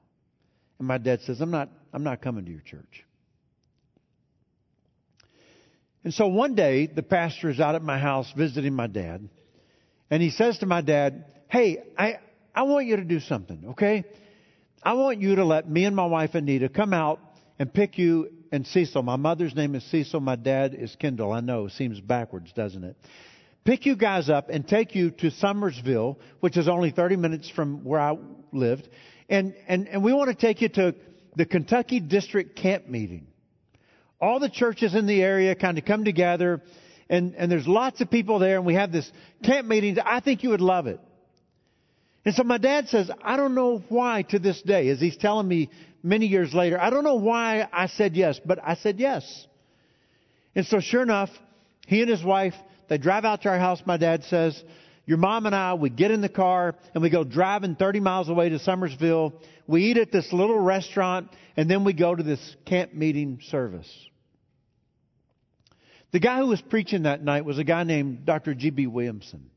And 0.79 0.87
my 0.87 0.97
dad 0.97 1.21
says, 1.21 1.39
I'm 1.39 1.51
not, 1.51 1.69
I'm 1.93 2.03
not 2.03 2.21
coming 2.21 2.45
to 2.45 2.51
your 2.51 2.61
church. 2.61 3.05
And 6.03 6.11
so 6.11 6.27
one 6.27 6.55
day, 6.55 6.87
the 6.87 7.03
pastor 7.03 7.51
is 7.51 7.59
out 7.59 7.75
at 7.75 7.83
my 7.83 7.99
house 7.99 8.31
visiting 8.35 8.73
my 8.73 8.87
dad. 8.87 9.29
And 10.09 10.21
he 10.23 10.31
says 10.31 10.57
to 10.59 10.65
my 10.65 10.81
dad, 10.81 11.25
Hey, 11.47 11.83
I, 11.95 12.15
I 12.55 12.63
want 12.63 12.87
you 12.87 12.95
to 12.95 13.03
do 13.03 13.19
something, 13.19 13.65
okay? 13.71 14.05
I 14.83 14.93
want 14.93 15.21
you 15.21 15.35
to 15.35 15.45
let 15.45 15.69
me 15.69 15.85
and 15.85 15.95
my 15.95 16.05
wife 16.05 16.33
Anita 16.33 16.69
come 16.69 16.93
out 16.93 17.19
and 17.59 17.71
pick 17.71 17.97
you 17.97 18.29
and 18.51 18.65
Cecil. 18.65 19.03
My 19.03 19.15
mother's 19.15 19.55
name 19.55 19.75
is 19.75 19.83
Cecil. 19.91 20.19
My 20.19 20.35
dad 20.35 20.73
is 20.73 20.95
Kendall. 20.95 21.31
I 21.31 21.39
know, 21.39 21.67
seems 21.67 21.99
backwards, 21.99 22.51
doesn't 22.53 22.83
it? 22.83 22.97
Pick 23.63 23.85
you 23.85 23.95
guys 23.95 24.29
up 24.29 24.49
and 24.49 24.67
take 24.67 24.95
you 24.95 25.11
to 25.11 25.29
Summersville, 25.29 26.17
which 26.39 26.57
is 26.57 26.67
only 26.67 26.89
30 26.89 27.15
minutes 27.17 27.49
from 27.49 27.83
where 27.83 27.99
I 27.99 28.17
lived. 28.51 28.89
And, 29.29 29.53
and, 29.67 29.87
and 29.87 30.03
we 30.03 30.13
want 30.13 30.29
to 30.29 30.35
take 30.35 30.61
you 30.61 30.69
to 30.69 30.95
the 31.35 31.45
Kentucky 31.45 31.99
District 31.99 32.55
Camp 32.55 32.87
Meeting. 32.87 33.27
All 34.19 34.39
the 34.39 34.49
churches 34.49 34.95
in 34.95 35.05
the 35.05 35.21
area 35.21 35.53
kind 35.53 35.77
of 35.77 35.85
come 35.85 36.05
together 36.05 36.61
and, 37.11 37.35
and 37.35 37.51
there's 37.51 37.67
lots 37.67 37.99
of 37.99 38.09
people 38.09 38.39
there, 38.39 38.55
and 38.55 38.65
we 38.65 38.75
have 38.75 38.89
this 38.89 39.11
camp 39.43 39.67
meeting. 39.67 39.99
I 39.99 40.21
think 40.21 40.43
you 40.43 40.51
would 40.51 40.61
love 40.61 40.87
it. 40.87 41.01
And 42.23 42.35
so 42.35 42.43
my 42.43 42.57
dad 42.57 42.87
says, 42.87 43.09
I 43.23 43.35
don't 43.35 43.55
know 43.55 43.83
why 43.89 44.23
to 44.29 44.39
this 44.39 44.61
day, 44.61 44.89
as 44.89 44.99
he's 44.99 45.17
telling 45.17 45.47
me 45.47 45.69
many 46.03 46.27
years 46.27 46.53
later, 46.53 46.79
I 46.79 46.89
don't 46.89 47.03
know 47.03 47.15
why 47.15 47.67
I 47.71 47.87
said 47.87 48.15
yes, 48.15 48.39
but 48.43 48.59
I 48.63 48.75
said 48.75 48.99
yes. 48.99 49.47
And 50.55 50.65
so 50.65 50.79
sure 50.79 51.01
enough, 51.01 51.29
he 51.87 52.01
and 52.01 52.09
his 52.09 52.23
wife, 52.23 52.53
they 52.89 52.97
drive 52.97 53.25
out 53.25 53.41
to 53.43 53.49
our 53.49 53.57
house, 53.57 53.81
my 53.85 53.97
dad 53.97 54.23
says, 54.25 54.61
your 55.05 55.17
mom 55.17 55.45
and 55.45 55.55
I, 55.55 55.73
we 55.73 55.89
get 55.89 56.11
in 56.11 56.21
the 56.21 56.29
car 56.29 56.75
and 56.93 57.01
we 57.01 57.09
go 57.09 57.23
driving 57.23 57.75
30 57.75 57.99
miles 57.99 58.29
away 58.29 58.49
to 58.49 58.59
Summersville. 58.59 59.33
We 59.65 59.85
eat 59.85 59.97
at 59.97 60.11
this 60.11 60.31
little 60.31 60.59
restaurant 60.59 61.29
and 61.57 61.69
then 61.69 61.83
we 61.83 61.93
go 61.93 62.13
to 62.13 62.21
this 62.21 62.55
camp 62.65 62.93
meeting 62.93 63.39
service. 63.49 63.89
The 66.11 66.19
guy 66.19 66.37
who 66.37 66.47
was 66.47 66.61
preaching 66.61 67.03
that 67.03 67.23
night 67.23 67.45
was 67.45 67.57
a 67.57 67.63
guy 67.63 67.83
named 67.83 68.25
Dr. 68.25 68.53
G.B. 68.53 68.87
Williamson. 68.87 69.49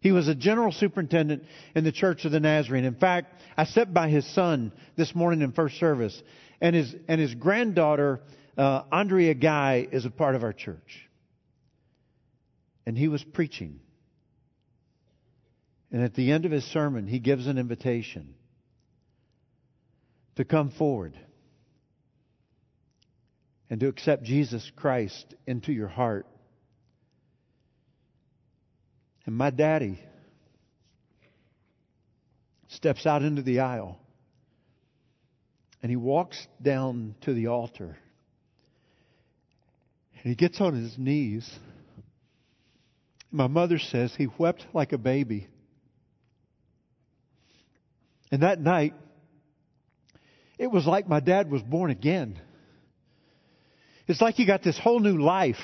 He 0.00 0.12
was 0.12 0.28
a 0.28 0.34
general 0.34 0.72
superintendent 0.72 1.44
in 1.74 1.84
the 1.84 1.92
Church 1.92 2.24
of 2.24 2.32
the 2.32 2.40
Nazarene. 2.40 2.84
In 2.84 2.94
fact, 2.94 3.40
I 3.56 3.64
sat 3.64 3.92
by 3.92 4.08
his 4.08 4.26
son 4.34 4.72
this 4.96 5.14
morning 5.14 5.42
in 5.42 5.52
first 5.52 5.78
service, 5.78 6.22
and 6.60 6.76
his, 6.76 6.94
and 7.08 7.20
his 7.20 7.34
granddaughter, 7.34 8.20
uh, 8.56 8.82
Andrea 8.92 9.34
Guy, 9.34 9.86
is 9.90 10.04
a 10.04 10.10
part 10.10 10.34
of 10.34 10.42
our 10.42 10.52
church. 10.52 11.08
And 12.84 12.96
he 12.96 13.08
was 13.08 13.24
preaching. 13.24 13.80
And 15.90 16.02
at 16.02 16.14
the 16.14 16.30
end 16.30 16.44
of 16.44 16.52
his 16.52 16.64
sermon, 16.64 17.06
he 17.06 17.18
gives 17.18 17.46
an 17.46 17.58
invitation 17.58 18.34
to 20.36 20.44
come 20.44 20.70
forward 20.70 21.18
and 23.70 23.80
to 23.80 23.88
accept 23.88 24.22
Jesus 24.22 24.70
Christ 24.76 25.34
into 25.46 25.72
your 25.72 25.88
heart. 25.88 26.26
And 29.26 29.34
my 29.34 29.50
daddy 29.50 30.00
steps 32.68 33.06
out 33.06 33.22
into 33.22 33.42
the 33.42 33.60
aisle 33.60 33.98
and 35.82 35.90
he 35.90 35.96
walks 35.96 36.46
down 36.62 37.14
to 37.22 37.34
the 37.34 37.48
altar 37.48 37.96
and 40.26 40.30
he 40.30 40.34
gets 40.34 40.60
on 40.60 40.74
his 40.74 40.96
knees. 40.96 41.48
My 43.30 43.46
mother 43.48 43.78
says 43.78 44.14
he 44.16 44.28
wept 44.38 44.66
like 44.72 44.92
a 44.92 44.98
baby. 44.98 45.48
And 48.32 48.42
that 48.42 48.60
night, 48.60 48.94
it 50.58 50.68
was 50.68 50.86
like 50.86 51.08
my 51.08 51.20
dad 51.20 51.50
was 51.50 51.62
born 51.62 51.90
again. 51.90 52.40
It's 54.08 54.20
like 54.20 54.34
he 54.36 54.46
got 54.46 54.62
this 54.62 54.78
whole 54.78 55.00
new 55.00 55.18
life. 55.18 55.60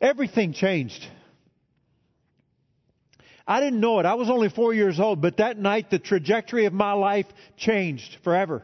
Everything 0.00 0.52
changed. 0.52 1.04
I 3.52 3.60
didn't 3.60 3.80
know 3.80 4.00
it. 4.00 4.06
I 4.06 4.14
was 4.14 4.30
only 4.30 4.48
four 4.48 4.72
years 4.72 4.98
old, 4.98 5.20
but 5.20 5.36
that 5.36 5.58
night 5.58 5.90
the 5.90 5.98
trajectory 5.98 6.64
of 6.64 6.72
my 6.72 6.94
life 6.94 7.26
changed 7.58 8.16
forever. 8.24 8.62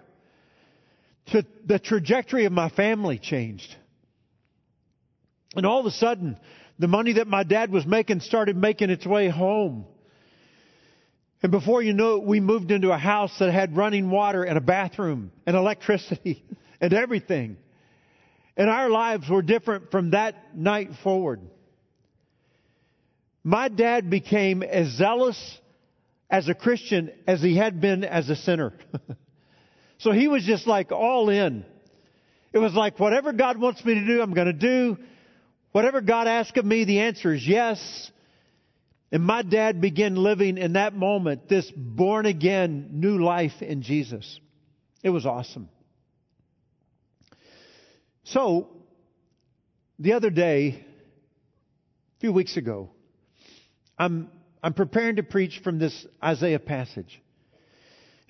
The 1.67 1.79
trajectory 1.79 2.47
of 2.47 2.53
my 2.53 2.71
family 2.71 3.19
changed. 3.19 3.77
And 5.55 5.67
all 5.67 5.79
of 5.79 5.85
a 5.85 5.91
sudden, 5.91 6.39
the 6.79 6.89
money 6.89 7.13
that 7.15 7.27
my 7.27 7.43
dad 7.43 7.71
was 7.71 7.85
making 7.85 8.21
started 8.21 8.57
making 8.57 8.89
its 8.89 9.05
way 9.05 9.29
home. 9.29 9.85
And 11.43 11.53
before 11.53 11.83
you 11.83 11.93
know 11.93 12.17
it, 12.17 12.23
we 12.23 12.41
moved 12.41 12.71
into 12.71 12.91
a 12.91 12.97
house 12.97 13.39
that 13.41 13.53
had 13.53 13.77
running 13.77 14.09
water 14.09 14.43
and 14.43 14.57
a 14.57 14.63
bathroom 14.63 15.33
and 15.45 15.55
electricity 15.55 16.43
and 16.81 16.95
everything. 16.95 17.59
And 18.57 18.71
our 18.71 18.89
lives 18.89 19.29
were 19.29 19.43
different 19.43 19.91
from 19.91 20.13
that 20.13 20.57
night 20.57 20.93
forward. 21.03 21.43
My 23.49 23.69
dad 23.69 24.11
became 24.11 24.63
as 24.63 24.89
zealous 24.89 25.59
as 26.29 26.51
a 26.51 26.55
Christian 26.55 27.11
as 27.27 27.41
he 27.41 27.57
had 27.57 27.81
been 27.81 28.05
as 28.05 28.29
a 28.29 28.37
sinner. 28.37 28.75
so 29.99 30.13
he 30.13 30.29
was 30.29 30.45
just 30.45 30.67
like 30.67 30.93
all 30.93 31.31
in. 31.31 31.65
It 32.53 32.59
was 32.59 32.75
like, 32.75 33.01
whatever 33.01 33.33
God 33.33 33.59
wants 33.59 33.83
me 33.87 33.95
to 33.95 34.05
do, 34.05 34.21
I'm 34.21 34.35
going 34.35 34.49
to 34.49 34.53
do. 34.53 34.99
Whatever 35.73 36.03
God 36.03 36.29
asks 36.29 36.59
of 36.59 36.67
me, 36.67 36.85
the 36.85 37.01
answer 37.01 37.33
is 37.33 37.49
yes. 37.49 38.11
And 39.11 39.25
my 39.25 39.41
dad 39.41 39.81
began 39.81 40.15
living 40.17 40.59
in 40.59 40.75
that 40.75 40.95
moment 40.95 41.49
this 41.49 41.73
born 41.75 42.27
again 42.27 42.91
new 42.93 43.17
life 43.17 43.63
in 43.63 43.81
Jesus. 43.81 44.41
It 45.03 45.09
was 45.09 45.25
awesome. 45.25 45.71
So, 48.25 48.69
the 49.99 50.13
other 50.13 50.29
day, 50.29 50.85
a 52.19 52.21
few 52.21 52.35
weeks 52.35 52.59
ago, 52.59 52.91
I'm, 53.99 54.31
I'm 54.63 54.75
preparing 54.75 55.17
to 55.17 55.23
preach 55.23 55.61
from 55.65 55.79
this 55.79 56.07
Isaiah 56.23 56.59
passage. 56.59 57.21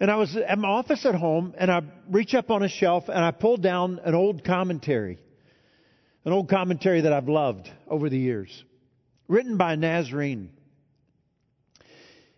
And 0.01 0.11
I 0.11 0.17
was 0.17 0.37
at 0.37 0.59
my 0.59 0.69
office 0.69 1.05
at 1.05 1.15
home 1.15 1.55
and 1.59 1.71
I 1.71 1.83
reach 2.09 2.35
up 2.35 2.51
on 2.51 2.63
a 2.63 2.69
shelf 2.69 3.05
and 3.09 3.19
I 3.19 3.33
pull 3.33 3.57
down 3.57 4.01
an 4.05 4.15
old 4.15 4.45
commentary. 4.45 5.19
An 6.25 6.33
old 6.33 6.49
commentary 6.49 7.03
that 7.03 7.13
I've 7.13 7.29
loved 7.29 7.69
over 7.89 8.09
the 8.09 8.19
years. 8.19 8.65
Written 9.27 9.57
by 9.57 9.75
Nazarene. 9.75 10.51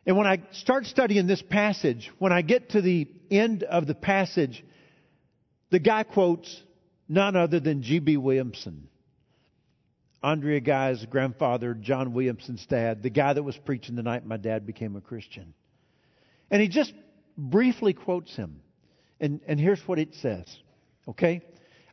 And 0.07 0.17
when 0.17 0.27
I 0.27 0.43
start 0.53 0.87
studying 0.87 1.27
this 1.27 1.43
passage, 1.43 2.11
when 2.19 2.33
I 2.33 2.43
get 2.43 2.71
to 2.71 2.81
the 2.81 3.09
end 3.31 3.63
of 3.63 3.87
the 3.87 3.95
passage, 3.95 4.65
the 5.71 5.79
guy 5.79 6.03
quotes 6.03 6.63
none 7.09 7.37
other 7.37 7.61
than 7.61 7.83
G.B. 7.83 8.17
Williamson. 8.17 8.89
Andrea 10.23 10.61
Guy's 10.61 11.05
grandfather, 11.07 11.75
John 11.75 12.13
Williamson's 12.13 12.65
dad, 12.67 13.03
the 13.03 13.11
guy 13.11 13.33
that 13.33 13.43
was 13.43 13.57
preaching 13.57 13.97
the 13.97 14.03
night 14.03 14.27
my 14.27 14.37
dad 14.37 14.67
became 14.67 14.97
a 14.97 15.01
Christian. 15.01 15.55
And 16.51 16.61
he 16.61 16.69
just 16.69 16.93
briefly 17.39 17.95
quotes 17.95 18.35
him. 18.37 18.61
And, 19.19 19.41
and 19.47 19.59
here's 19.59 19.81
what 19.87 19.99
it 19.99 20.15
says. 20.17 20.47
Okay? 21.09 21.43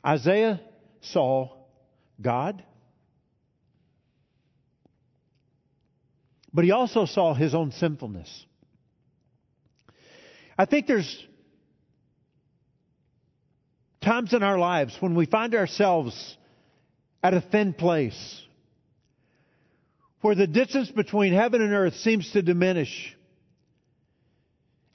Isaiah 0.06 0.60
saw 1.02 1.50
God, 2.22 2.64
but 6.54 6.66
he 6.66 6.72
also 6.72 7.06
saw 7.06 7.34
his 7.34 7.54
own 7.54 7.72
sinfulness. 7.72 8.46
I 10.58 10.66
think 10.66 10.88
there's 10.88 11.26
times 14.02 14.34
in 14.34 14.42
our 14.42 14.58
lives 14.58 14.98
when 15.00 15.16
we 15.16 15.26
find 15.26 15.54
ourselves 15.54 16.38
at 17.24 17.34
a 17.34 17.42
thin 17.42 17.74
place 17.74 18.42
where 20.22 20.36
the 20.36 20.48
distance 20.48 20.90
between 20.90 21.34
heaven 21.34 21.62
and 21.62 21.74
earth 21.74 21.96
seems 21.96 22.32
to 22.32 22.42
diminish. 22.42 23.16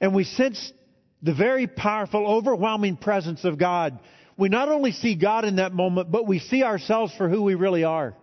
And 0.01 0.13
we 0.13 0.25
sense 0.25 0.71
the 1.21 1.33
very 1.33 1.67
powerful, 1.67 2.27
overwhelming 2.27 2.97
presence 2.97 3.45
of 3.45 3.57
God. 3.57 3.99
We 4.37 4.49
not 4.49 4.69
only 4.69 4.91
see 4.91 5.15
God 5.15 5.45
in 5.45 5.55
that 5.57 5.73
moment, 5.73 6.11
but 6.11 6.27
we 6.27 6.39
see 6.39 6.63
ourselves 6.63 7.13
for 7.15 7.29
who 7.29 7.43
we 7.43 7.55
really 7.55 7.83
are. 7.83 8.15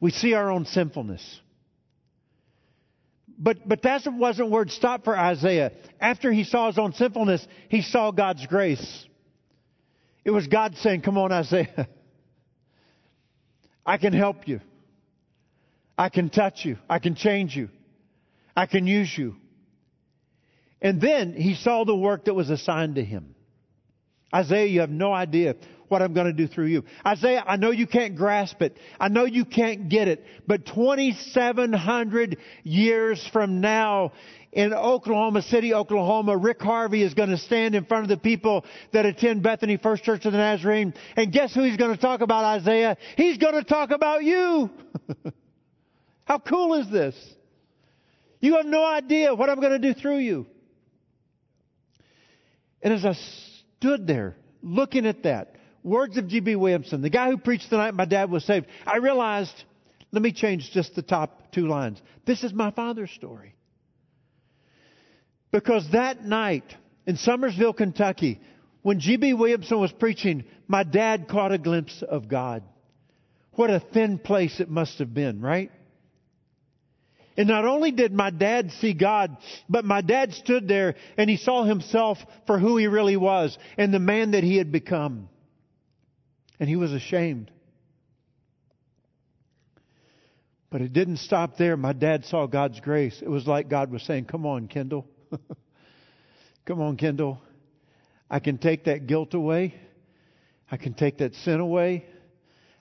We 0.00 0.10
see 0.10 0.34
our 0.34 0.50
own 0.50 0.66
sinfulness. 0.66 1.40
But, 3.38 3.66
but 3.66 3.82
that 3.82 4.02
wasn't 4.06 4.50
where 4.50 4.62
it 4.62 4.70
stopped 4.70 5.04
for 5.04 5.16
Isaiah. 5.16 5.72
After 6.00 6.32
he 6.32 6.44
saw 6.44 6.68
his 6.68 6.78
own 6.78 6.92
sinfulness, 6.92 7.46
he 7.68 7.82
saw 7.82 8.10
God's 8.10 8.46
grace. 8.46 9.06
It 10.24 10.30
was 10.30 10.46
God 10.46 10.76
saying, 10.76 11.02
Come 11.02 11.18
on, 11.18 11.32
Isaiah. 11.32 11.88
I 13.86 13.98
can 13.98 14.12
help 14.12 14.48
you. 14.48 14.60
I 15.96 16.08
can 16.08 16.30
touch 16.30 16.64
you. 16.64 16.78
I 16.88 16.98
can 16.98 17.14
change 17.14 17.54
you. 17.54 17.68
I 18.56 18.66
can 18.66 18.86
use 18.86 19.12
you. 19.16 19.36
And 20.80 21.00
then 21.00 21.34
he 21.34 21.54
saw 21.54 21.84
the 21.84 21.94
work 21.94 22.24
that 22.24 22.34
was 22.34 22.50
assigned 22.50 22.96
to 22.96 23.04
him. 23.04 23.34
Isaiah, 24.34 24.66
you 24.66 24.80
have 24.80 24.90
no 24.90 25.12
idea 25.12 25.54
what 25.94 26.02
I'm 26.02 26.12
going 26.12 26.26
to 26.26 26.32
do 26.32 26.48
through 26.48 26.66
you. 26.66 26.82
Isaiah, 27.06 27.44
I 27.46 27.56
know 27.56 27.70
you 27.70 27.86
can't 27.86 28.16
grasp 28.16 28.60
it. 28.62 28.76
I 28.98 29.06
know 29.08 29.26
you 29.26 29.44
can't 29.44 29.88
get 29.88 30.08
it. 30.08 30.24
But 30.44 30.66
2,700 30.66 32.36
years 32.64 33.24
from 33.32 33.60
now, 33.60 34.10
in 34.52 34.74
Oklahoma 34.74 35.42
City, 35.42 35.72
Oklahoma, 35.72 36.36
Rick 36.36 36.60
Harvey 36.62 37.04
is 37.04 37.14
going 37.14 37.28
to 37.28 37.38
stand 37.38 37.76
in 37.76 37.84
front 37.84 38.02
of 38.02 38.08
the 38.08 38.16
people 38.16 38.64
that 38.92 39.06
attend 39.06 39.44
Bethany 39.44 39.76
First 39.76 40.02
Church 40.02 40.24
of 40.24 40.32
the 40.32 40.38
Nazarene. 40.38 40.94
And 41.16 41.32
guess 41.32 41.54
who 41.54 41.62
he's 41.62 41.76
going 41.76 41.94
to 41.94 42.00
talk 42.00 42.22
about, 42.22 42.44
Isaiah? 42.44 42.96
He's 43.16 43.38
going 43.38 43.54
to 43.54 43.64
talk 43.64 43.92
about 43.92 44.24
you. 44.24 44.70
How 46.24 46.40
cool 46.40 46.74
is 46.74 46.90
this? 46.90 47.14
You 48.40 48.56
have 48.56 48.66
no 48.66 48.84
idea 48.84 49.32
what 49.32 49.48
I'm 49.48 49.60
going 49.60 49.80
to 49.80 49.94
do 49.94 49.94
through 49.94 50.18
you. 50.18 50.46
And 52.82 52.92
as 52.92 53.04
I 53.04 53.14
stood 53.78 54.08
there 54.08 54.36
looking 54.64 55.06
at 55.06 55.22
that, 55.22 55.53
words 55.84 56.16
of 56.16 56.26
G.B. 56.26 56.56
Williamson, 56.56 57.02
the 57.02 57.10
guy 57.10 57.30
who 57.30 57.36
preached 57.36 57.70
the 57.70 57.76
night 57.76 57.94
my 57.94 58.06
dad 58.06 58.30
was 58.30 58.44
saved, 58.44 58.66
I 58.84 58.96
realized, 58.96 59.54
let 60.10 60.22
me 60.22 60.32
change 60.32 60.70
just 60.72 60.96
the 60.96 61.02
top 61.02 61.52
two 61.52 61.68
lines. 61.68 62.02
This 62.26 62.42
is 62.42 62.52
my 62.52 62.72
father's 62.72 63.12
story. 63.12 63.54
Because 65.52 65.88
that 65.92 66.24
night 66.24 66.74
in 67.06 67.16
Summersville, 67.16 67.76
Kentucky, 67.76 68.40
when 68.82 68.98
G.B. 68.98 69.34
Williamson 69.34 69.78
was 69.78 69.92
preaching, 69.92 70.44
my 70.66 70.82
dad 70.82 71.28
caught 71.28 71.52
a 71.52 71.58
glimpse 71.58 72.02
of 72.02 72.28
God. 72.28 72.64
What 73.52 73.70
a 73.70 73.78
thin 73.78 74.18
place 74.18 74.58
it 74.58 74.68
must 74.68 74.98
have 74.98 75.14
been, 75.14 75.40
right? 75.40 75.70
And 77.36 77.48
not 77.48 77.64
only 77.64 77.90
did 77.90 78.12
my 78.12 78.30
dad 78.30 78.72
see 78.72 78.94
God, 78.94 79.36
but 79.68 79.84
my 79.84 80.00
dad 80.00 80.34
stood 80.34 80.68
there 80.68 80.94
and 81.16 81.28
he 81.28 81.36
saw 81.36 81.64
himself 81.64 82.18
for 82.46 82.58
who 82.58 82.76
he 82.76 82.86
really 82.86 83.16
was 83.16 83.56
and 83.76 83.92
the 83.92 83.98
man 83.98 84.32
that 84.32 84.44
he 84.44 84.56
had 84.56 84.70
become. 84.70 85.28
And 86.60 86.68
he 86.68 86.76
was 86.76 86.92
ashamed. 86.92 87.50
But 90.70 90.80
it 90.80 90.92
didn't 90.92 91.18
stop 91.18 91.56
there. 91.56 91.76
My 91.76 91.92
dad 91.92 92.24
saw 92.24 92.46
God's 92.46 92.80
grace. 92.80 93.20
It 93.22 93.28
was 93.28 93.46
like 93.46 93.68
God 93.68 93.90
was 93.90 94.02
saying, 94.02 94.24
Come 94.24 94.44
on, 94.44 94.66
Kendall. 94.66 95.06
Come 96.64 96.80
on, 96.80 96.96
Kendall. 96.96 97.40
I 98.30 98.40
can 98.40 98.58
take 98.58 98.84
that 98.84 99.06
guilt 99.06 99.34
away. 99.34 99.74
I 100.70 100.76
can 100.76 100.94
take 100.94 101.18
that 101.18 101.34
sin 101.36 101.60
away. 101.60 102.06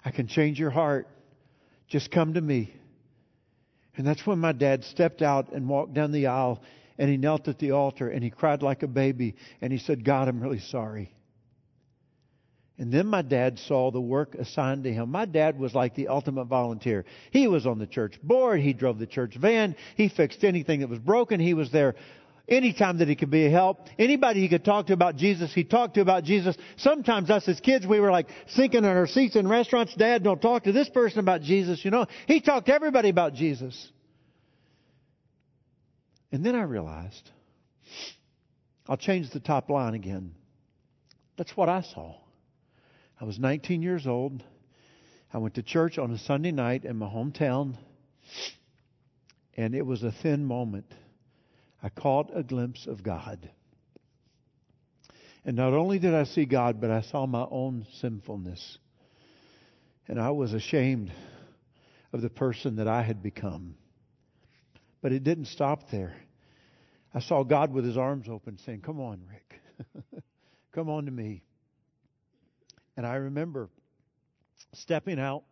I 0.04 0.12
can 0.12 0.28
change 0.28 0.60
your 0.60 0.72
heart. 0.72 1.08
Just 1.88 2.10
come 2.10 2.34
to 2.34 2.42
me. 2.42 2.74
And 3.96 4.08
that's 4.08 4.26
when 4.26 4.40
my 4.40 4.52
dad 4.52 4.84
stepped 4.86 5.22
out 5.22 5.52
and 5.52 5.70
walked 5.70 5.94
down 5.94 6.12
the 6.12 6.28
aisle 6.28 6.64
and 6.98 7.10
he 7.10 7.18
knelt 7.18 7.48
at 7.48 7.60
the 7.60 7.72
altar 7.72 8.10
and 8.10 8.24
he 8.24 8.30
cried 8.30 8.64
like 8.64 8.82
a 8.84 8.88
baby 8.88 9.36
and 9.62 9.72
he 9.72 9.78
said, 9.78 10.04
God, 10.04 10.28
I'm 10.28 10.42
really 10.42 10.60
sorry. 10.60 11.14
And 12.84 12.92
then 12.92 13.08
my 13.08 13.22
dad 13.22 13.60
saw 13.60 13.92
the 13.92 14.02
work 14.02 14.36
assigned 14.36 14.84
to 14.84 14.92
him. 14.92 15.10
My 15.10 15.24
dad 15.24 15.58
was 15.58 15.74
like 15.74 15.96
the 15.96 16.10
ultimate 16.10 16.48
volunteer. 16.48 17.06
He 17.32 17.48
was 17.48 17.66
on 17.66 17.80
the 17.80 17.88
church 17.88 18.22
board. 18.22 18.60
He 18.60 18.74
drove 18.74 19.00
the 19.00 19.08
church 19.08 19.38
van. 19.38 19.78
He 19.96 20.10
fixed 20.10 20.44
anything 20.44 20.82
that 20.82 20.90
was 20.90 21.00
broken. 21.00 21.40
He 21.40 21.54
was 21.54 21.72
there 21.72 21.96
anytime 22.46 22.98
that 22.98 23.08
he 23.08 23.16
could 23.16 23.32
be 23.32 23.46
a 23.46 23.50
help. 23.50 23.88
Anybody 23.98 24.42
he 24.42 24.50
could 24.50 24.66
talk 24.66 24.88
to 24.88 24.94
about 24.94 25.16
Jesus, 25.16 25.54
he 25.54 25.64
talked 25.64 25.94
to 25.94 26.02
about 26.02 26.26
Jesus. 26.26 26.58
Sometimes 26.76 27.30
us 27.30 27.48
as 27.48 27.58
kids, 27.62 27.88
we 27.88 28.02
were 28.02 28.12
like 28.12 28.28
sinking 28.48 28.80
in 28.80 28.90
our 28.90 29.08
seats 29.08 29.38
in 29.38 29.48
restaurants. 29.48 29.96
Dad, 29.96 30.22
don't 30.22 30.42
talk 30.42 30.66
to 30.66 30.74
this 30.74 30.90
person 30.90 31.20
about 31.20 31.42
Jesus, 31.42 31.86
you 31.86 31.90
know. 31.90 32.06
He 32.28 32.42
talked 32.42 32.66
to 32.66 32.74
everybody 32.74 33.08
about 33.08 33.34
Jesus. 33.34 33.92
And 36.34 36.46
then 36.46 36.54
I 36.54 36.64
realized, 36.64 37.30
I'll 38.90 38.98
change 38.98 39.30
the 39.32 39.40
top 39.40 39.70
line 39.70 39.94
again. 39.94 40.34
That's 41.38 41.56
what 41.56 41.70
I 41.70 41.82
saw. 41.82 42.18
I 43.20 43.26
was 43.26 43.40
19 43.40 43.82
years 43.82 44.08
old. 44.08 44.44
I 45.34 45.38
went 45.38 45.56
to 45.56 45.64
church 45.64 45.98
on 45.98 46.12
a 46.12 46.18
Sunday 46.18 46.52
night 46.52 46.86
in 46.86 46.98
my 46.98 47.08
hometown, 47.08 47.76
and 49.56 49.74
it 49.76 49.86
was 49.86 50.04
a 50.04 50.12
thin 50.12 50.46
moment 50.46 50.94
I 51.84 51.90
caught 51.90 52.32
a 52.34 52.44
glimpse 52.44 52.88
of 52.88 53.04
God. 53.04 53.50
And 55.44 55.58
not 55.58 55.74
only 55.74 56.00
did 56.00 56.14
I 56.14 56.24
see 56.24 56.46
God, 56.46 56.80
but 56.80 56.90
I 56.90 57.02
saw 57.02 57.26
my 57.26 57.46
own 57.52 57.86
sinfulness. 58.00 58.78
And 60.08 60.20
I 60.20 60.32
was 60.32 60.54
ashamed 60.54 61.12
of 62.14 62.22
the 62.22 62.30
person 62.30 62.78
that 62.78 62.88
I 62.88 63.02
had 63.02 63.22
become. 63.22 63.76
But 65.02 65.12
it 65.12 65.26
didn't 65.26 65.46
stop 65.46 65.90
there. 65.90 66.16
I 67.14 67.20
saw 67.20 67.44
God 67.44 67.74
with 67.74 67.84
his 67.84 67.98
arms 67.98 68.30
open 68.30 68.58
saying, 68.60 68.82
Come 68.82 69.02
on, 69.02 69.22
Rick. 69.30 69.62
Come 70.72 70.90
on 70.90 71.06
to 71.06 71.12
me. 71.12 71.44
And 72.96 73.06
I 73.06 73.16
remember 73.16 73.70
stepping 74.74 75.20
out 75.20 75.44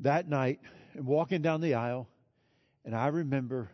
that 0.00 0.28
night 0.28 0.60
and 0.94 1.06
walking 1.06 1.42
down 1.42 1.60
the 1.60 1.74
aisle. 1.74 2.08
And 2.84 2.94
I 2.94 3.08
remember 3.08 3.70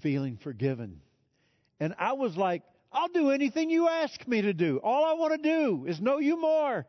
feeling 0.00 0.36
forgiven. 0.36 1.00
And 1.80 1.94
I 1.98 2.12
was 2.12 2.36
like, 2.36 2.62
I'll 2.92 3.08
do 3.08 3.30
anything 3.30 3.70
you 3.70 3.88
ask 3.88 4.26
me 4.26 4.42
to 4.42 4.52
do. 4.52 4.78
All 4.82 5.04
I 5.04 5.12
want 5.14 5.42
to 5.42 5.48
do 5.48 5.84
is 5.86 6.00
know 6.00 6.18
you 6.18 6.40
more. 6.40 6.86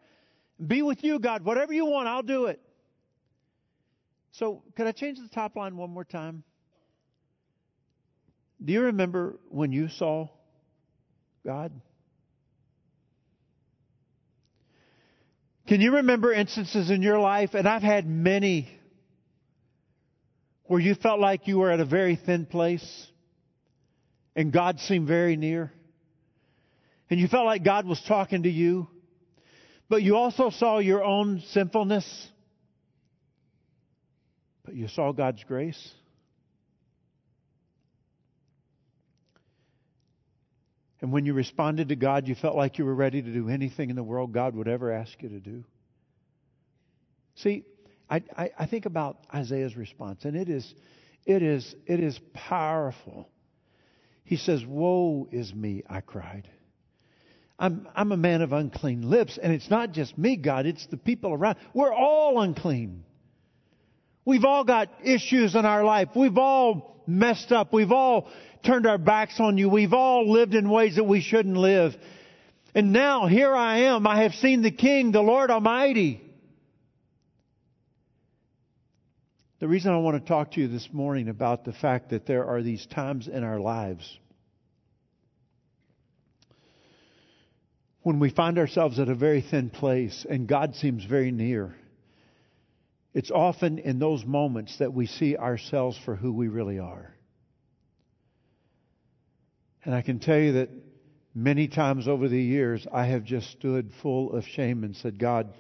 Be 0.66 0.82
with 0.82 1.04
you, 1.04 1.20
God. 1.20 1.44
Whatever 1.44 1.74
you 1.74 1.86
want, 1.86 2.08
I'll 2.08 2.24
do 2.24 2.46
it. 2.46 2.60
So, 4.32 4.64
could 4.76 4.88
I 4.88 4.92
change 4.92 5.20
the 5.20 5.28
top 5.28 5.56
line 5.56 5.76
one 5.76 5.90
more 5.90 6.04
time? 6.04 6.44
Do 8.64 8.74
you 8.74 8.82
remember 8.84 9.40
when 9.50 9.72
you 9.72 9.88
saw 9.88 10.28
God? 11.46 11.72
Can 15.70 15.82
you 15.82 15.98
remember 15.98 16.34
instances 16.34 16.90
in 16.90 17.04
your 17.04 17.20
life, 17.20 17.52
and 17.54 17.68
I've 17.68 17.84
had 17.84 18.08
many, 18.08 18.68
where 20.64 20.80
you 20.80 20.96
felt 20.96 21.20
like 21.20 21.48
you 21.48 21.60
were 21.60 21.70
at 21.70 21.80
a 21.80 21.86
very 21.86 22.16
thin 22.16 22.48
place 22.48 23.08
and 24.36 24.52
God 24.52 24.80
seemed 24.80 25.08
very 25.08 25.36
near? 25.36 25.72
And 27.12 27.20
you 27.20 27.28
felt 27.28 27.46
like 27.46 27.64
God 27.64 27.86
was 27.86 28.02
talking 28.08 28.44
to 28.44 28.50
you, 28.50 28.88
but 29.90 30.02
you 30.02 30.16
also 30.16 30.50
saw 30.50 30.80
your 30.80 31.04
own 31.04 31.44
sinfulness, 31.52 32.28
but 34.66 34.74
you 34.74 34.88
saw 34.88 35.12
God's 35.12 35.44
grace? 35.44 35.92
And 41.02 41.12
when 41.12 41.26
you 41.26 41.34
responded 41.34 41.90
to 41.90 41.96
God, 41.96 42.28
you 42.28 42.36
felt 42.36 42.56
like 42.56 42.78
you 42.78 42.86
were 42.86 42.96
ready 42.96 43.22
to 43.22 43.34
do 43.34 43.50
anything 43.50 43.90
in 43.90 43.96
the 43.96 44.04
world 44.04 44.34
God 44.34 44.56
would 44.56 44.68
ever 44.68 44.92
ask 44.92 45.22
you 45.22 45.30
to 45.30 45.40
do. 45.40 45.64
See, 47.36 47.64
I, 48.10 48.22
I, 48.36 48.52
I 48.60 48.66
think 48.66 48.86
about 48.86 49.18
Isaiah's 49.34 49.78
response, 49.78 50.26
and 50.26 50.36
it 50.36 50.50
is, 50.50 50.74
it 51.26 51.42
is, 51.42 51.74
it 51.86 52.02
is 52.02 52.20
powerful. 52.34 53.30
He 54.26 54.36
says, 54.36 54.66
Woe 54.66 55.28
is 55.32 55.54
me, 55.54 55.84
I 55.90 56.02
cried. 56.02 56.50
I'm, 57.58 57.88
I'm 57.96 58.12
a 58.12 58.18
man 58.18 58.42
of 58.42 58.54
unclean 58.54 59.10
lips, 59.10 59.38
and 59.42 59.54
it's 59.54 59.70
not 59.70 59.92
just 59.92 60.18
me, 60.18 60.38
God, 60.38 60.66
it's 60.66 60.86
the 60.88 60.98
people 60.98 61.34
around. 61.34 61.58
We're 61.74 61.94
all 61.94 62.42
unclean. 62.42 63.04
We've 64.26 64.46
all 64.46 64.64
got 64.64 64.90
issues 65.04 65.56
in 65.56 65.66
our 65.66 65.84
life. 65.84 66.10
We've 66.16 66.38
all 66.38 67.04
messed 67.08 67.52
up. 67.52 67.74
We've 67.74 67.92
all 67.92 68.30
turned 68.64 68.86
our 68.86 68.98
backs 68.98 69.40
on 69.40 69.58
you. 69.58 69.70
We've 69.70 69.94
all 69.94 70.32
lived 70.32 70.54
in 70.54 70.70
ways 70.70 70.96
that 70.96 71.04
we 71.04 71.22
shouldn't 71.22 71.58
live. 71.58 71.96
And 72.76 72.94
now 72.94 73.28
here 73.28 73.54
I 73.54 73.80
am. 73.82 74.06
I 74.06 74.24
have 74.24 74.34
seen 74.34 74.62
the 74.62 74.72
King, 74.72 75.12
the 75.12 75.22
Lord 75.22 75.52
Almighty. 75.52 76.22
The 79.60 79.68
reason 79.68 79.92
I 79.92 79.98
want 79.98 80.22
to 80.22 80.28
talk 80.28 80.52
to 80.54 80.62
you 80.62 80.68
this 80.68 80.88
morning 80.94 81.28
about 81.28 81.66
the 81.66 81.74
fact 81.74 82.12
that 82.12 82.26
there 82.26 82.46
are 82.46 82.62
these 82.62 82.86
times 82.86 83.28
in 83.28 83.44
our 83.44 83.60
lives 83.60 84.18
when 88.02 88.20
we 88.20 88.30
find 88.30 88.58
ourselves 88.58 89.00
at 89.00 89.10
a 89.10 89.16
very 89.16 89.42
thin 89.42 89.70
place 89.70 90.26
and 90.30 90.48
God 90.48 90.76
seems 90.76 91.04
very 91.04 91.32
near. 91.32 91.76
It's 93.14 93.32
often 93.32 93.80
in 93.80 94.00
those 94.00 94.24
moments 94.24 94.78
that 94.80 94.94
we 94.94 95.08
see 95.08 95.36
ourselves 95.36 96.00
for 96.06 96.16
who 96.16 96.32
we 96.32 96.48
really 96.48 96.80
are. 96.80 97.14
And 99.86 99.96
I 99.96 100.02
can 100.02 100.20
tell 100.20 100.38
you 100.38 100.54
that 100.54 100.70
many 101.34 101.68
times 101.68 102.08
over 102.08 102.28
the 102.28 102.42
years, 102.42 102.86
I 102.92 103.06
have 103.06 103.24
just 103.24 103.50
stood 103.52 103.92
full 104.02 104.34
of 104.34 104.46
shame 104.46 104.84
and 104.84 104.96
said, 104.96 105.18
God, 105.18 105.54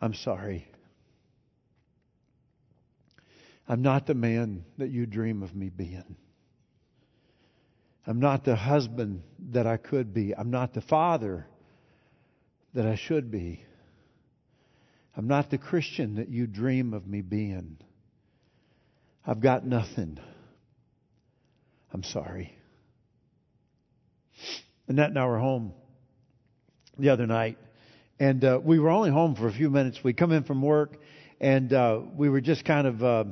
I'm 0.00 0.14
sorry. 0.14 0.66
I'm 3.68 3.82
not 3.82 4.06
the 4.06 4.14
man 4.14 4.64
that 4.78 4.90
you 4.90 5.06
dream 5.06 5.42
of 5.42 5.54
me 5.54 5.68
being. 5.68 6.16
I'm 8.06 8.18
not 8.18 8.44
the 8.44 8.56
husband 8.56 9.22
that 9.50 9.66
I 9.66 9.76
could 9.76 10.12
be. 10.12 10.34
I'm 10.34 10.50
not 10.50 10.74
the 10.74 10.80
father 10.80 11.46
that 12.74 12.86
I 12.86 12.96
should 12.96 13.30
be. 13.30 13.64
I'm 15.16 15.28
not 15.28 15.50
the 15.50 15.58
Christian 15.58 16.16
that 16.16 16.28
you 16.28 16.46
dream 16.46 16.94
of 16.94 17.06
me 17.06 17.20
being. 17.20 17.76
I've 19.26 19.40
got 19.40 19.64
nothing. 19.64 20.18
I'm 21.92 22.02
sorry. 22.02 22.58
Annette 24.88 25.10
and 25.10 25.18
I 25.18 25.26
were 25.26 25.38
home 25.38 25.72
the 26.98 27.10
other 27.10 27.26
night, 27.26 27.58
and 28.18 28.44
uh, 28.44 28.60
we 28.62 28.78
were 28.78 28.90
only 28.90 29.10
home 29.10 29.34
for 29.34 29.48
a 29.48 29.52
few 29.52 29.70
minutes. 29.70 30.02
We 30.02 30.12
come 30.12 30.32
in 30.32 30.44
from 30.44 30.62
work, 30.62 30.98
and 31.40 31.72
uh, 31.72 32.00
we 32.16 32.28
were 32.28 32.40
just 32.40 32.64
kind 32.64 32.86
of 32.86 33.02
uh, 33.02 33.24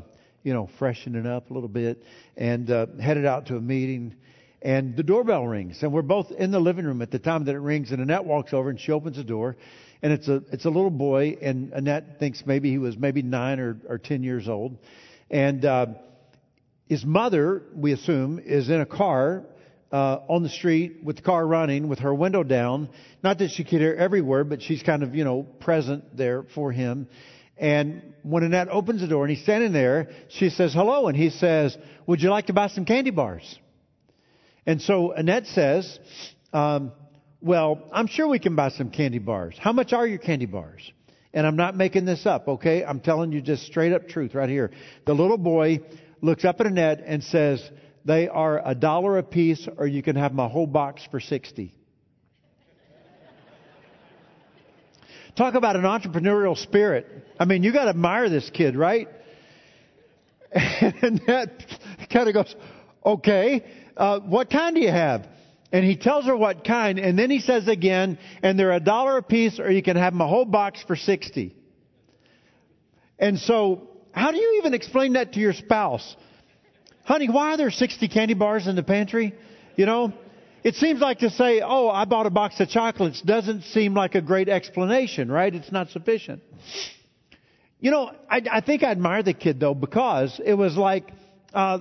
you 0.43 0.55
know, 0.55 0.69
freshening 0.79 1.27
up 1.27 1.51
a 1.51 1.55
little 1.55 1.69
bit 1.69 2.03
and 2.37 2.71
uh, 2.71 2.87
headed 3.01 3.27
out 3.27 3.47
to 3.47 3.57
a 3.57 3.61
meeting. 3.61 4.15
And 4.63 4.97
the 4.97 5.03
doorbell 5.03 5.47
rings, 5.47 5.83
and 5.83 5.93
we're 5.93 6.03
both 6.03 6.31
in 6.33 6.51
the 6.51 6.61
living 6.61 6.85
room 6.85 7.01
at 7.01 7.11
the 7.11 7.19
time 7.19 7.47
that 7.47 7.55
it 7.55 7.61
rings. 7.61 7.93
And 7.93 8.03
Annette 8.03 8.25
walks 8.25 8.53
over 8.53 8.69
and 8.69 8.79
she 8.79 8.93
opens 8.93 9.17
the 9.17 9.25
door, 9.25 9.57
and 10.03 10.13
it's 10.13 10.29
a 10.29 10.43
it's 10.53 10.67
a 10.67 10.71
little 10.71 10.91
boy. 10.91 11.39
And 11.41 11.73
Annette 11.73 12.19
thinks 12.19 12.45
maybe 12.45 12.71
he 12.71 12.77
was 12.77 12.99
maybe 12.99 13.23
nine 13.23 13.59
or, 13.59 13.79
or 13.89 13.97
ten 13.97 14.23
years 14.23 14.49
old, 14.49 14.77
and 15.31 15.65
uh, 15.65 15.87
his 16.91 17.07
mother, 17.07 17.63
we 17.75 17.93
assume, 17.93 18.39
is 18.39 18.69
in 18.69 18.83
a 18.83 18.87
car 18.87 19.45
uh, 19.93 20.21
on 20.29 20.43
the 20.43 20.49
street 20.49 21.03
with 21.03 21.17
the 21.17 21.23
car 21.23 21.47
running 21.47 21.89
with 21.89 22.01
her 22.01 22.15
window 22.15 22.43
down. 22.43 22.89
Not 23.23 23.39
that 23.39 23.51
she 23.51 23.65
could 23.65 23.81
hear 23.81 23.95
everywhere, 23.95 24.45
but 24.45 24.63
she's 24.63 24.83
kind 24.83 25.03
of, 25.03 25.15
you 25.15 25.25
know, 25.25 25.43
present 25.43 26.17
there 26.17 26.45
for 26.55 26.73
him. 26.73 27.09
And 27.57 28.15
when 28.23 28.43
Annette 28.43 28.69
opens 28.69 29.03
the 29.03 29.07
door 29.07 29.25
and 29.25 29.35
he's 29.35 29.43
standing 29.43 29.73
there, 29.73 30.09
she 30.29 30.49
says, 30.49 30.73
hello. 30.73 31.09
And 31.09 31.17
he 31.17 31.31
says, 31.31 31.77
would 32.07 32.23
you 32.23 32.31
like 32.31 32.47
to 32.47 32.53
buy 32.53 32.69
some 32.69 32.85
candy 32.85 33.11
bars? 33.11 33.59
And 34.65 34.81
so 34.81 35.13
Annette 35.13 35.47
says, 35.47 35.99
um, 36.53 36.93
well, 37.41 37.83
I'm 37.93 38.07
sure 38.07 38.29
we 38.29 38.39
can 38.39 38.57
buy 38.57 38.71
some 38.71 38.91
candy 38.91 39.19
bars. 39.19 39.57
How 39.59 39.73
much 39.73 39.93
are 39.93 40.07
your 40.07 40.19
candy 40.19 40.47
bars? 40.47 40.91
And 41.33 41.47
I'm 41.47 41.57
not 41.57 41.77
making 41.77 42.07
this 42.07 42.27
up, 42.27 42.49
okay? 42.49 42.85
I'm 42.85 43.01
telling 43.01 43.31
you 43.33 43.41
just 43.41 43.65
straight 43.65 43.93
up 43.93 44.09
truth 44.09 44.35
right 44.35 44.49
here. 44.49 44.71
The 45.07 45.15
little 45.15 45.39
boy 45.39 45.81
looks 46.23 46.45
up 46.45 46.61
at 46.61 46.67
Annette 46.67 47.03
and 47.07 47.23
says, 47.23 47.63
they 48.05 48.29
are 48.29 48.61
a 48.65 48.75
dollar 48.75 49.19
a 49.19 49.23
piece 49.23 49.69
or 49.77 49.87
you 49.87 50.03
can 50.03 50.17
have 50.17 50.33
my 50.33 50.49
whole 50.49 50.67
box 50.67 51.03
for 51.11 51.21
60. 51.21 51.75
Talk 55.37 55.55
about 55.55 55.77
an 55.77 55.83
entrepreneurial 55.83 56.57
spirit. 56.57 57.07
I 57.39 57.45
mean, 57.45 57.63
you 57.63 57.73
got 57.73 57.85
to 57.85 57.91
admire 57.91 58.29
this 58.29 58.51
kid, 58.51 58.77
right? 58.77 59.09
Annette 60.53 61.65
kind 62.13 62.29
of 62.29 62.35
goes, 62.35 62.55
okay, 63.05 63.65
uh, 63.97 64.21
what 64.21 64.51
kind 64.51 64.75
do 64.75 64.83
you 64.83 64.91
have? 64.91 65.27
And 65.73 65.85
he 65.85 65.97
tells 65.97 66.25
her 66.27 66.37
what 66.37 66.65
kind, 66.65 66.99
and 66.99 67.17
then 67.17 67.31
he 67.31 67.39
says 67.39 67.69
again, 67.69 68.19
and 68.43 68.59
they're 68.59 68.73
a 68.73 68.81
dollar 68.81 69.19
a 69.19 69.23
piece, 69.23 69.61
or 69.61 69.71
you 69.71 69.83
can 69.83 69.97
have 69.97 70.15
a 70.15 70.27
whole 70.27 70.45
box 70.45 70.83
for 70.85 70.97
60. 70.97 71.55
And 73.21 73.39
so, 73.39 73.89
how 74.13 74.33
do 74.33 74.39
you 74.39 74.57
even 74.59 74.75
explain 74.75 75.13
that 75.13 75.35
to 75.35 75.41
your 75.41 75.53
spouse? 75.53 76.17
Honey, 77.11 77.29
why 77.29 77.55
are 77.55 77.57
there 77.57 77.73
60 77.73 78.07
candy 78.07 78.35
bars 78.35 78.69
in 78.69 78.77
the 78.77 78.85
pantry? 78.85 79.35
You 79.75 79.85
know? 79.85 80.13
It 80.63 80.77
seems 80.77 81.01
like 81.01 81.19
to 81.21 81.31
say, 81.31 81.61
oh, 81.61 81.89
I 81.89 82.05
bought 82.05 82.27
a 82.27 82.31
box 82.31 82.61
of 82.61 82.69
chocolates 82.69 83.21
doesn't 83.21 83.63
seem 83.63 83.95
like 83.95 84.15
a 84.15 84.21
great 84.21 84.49
explanation, 84.49 85.29
right? 85.29 85.53
It's 85.53 85.73
not 85.73 85.89
sufficient. 85.89 86.41
You 87.81 87.91
know, 87.91 88.13
I, 88.31 88.43
I 88.49 88.61
think 88.61 88.85
I 88.85 88.93
admire 88.93 89.25
the 89.25 89.35
kid 89.35 89.59
though 89.59 89.75
because 89.75 90.41
it 90.45 90.55
was 90.55 90.77
like, 90.77 91.11
uh, 91.53 91.81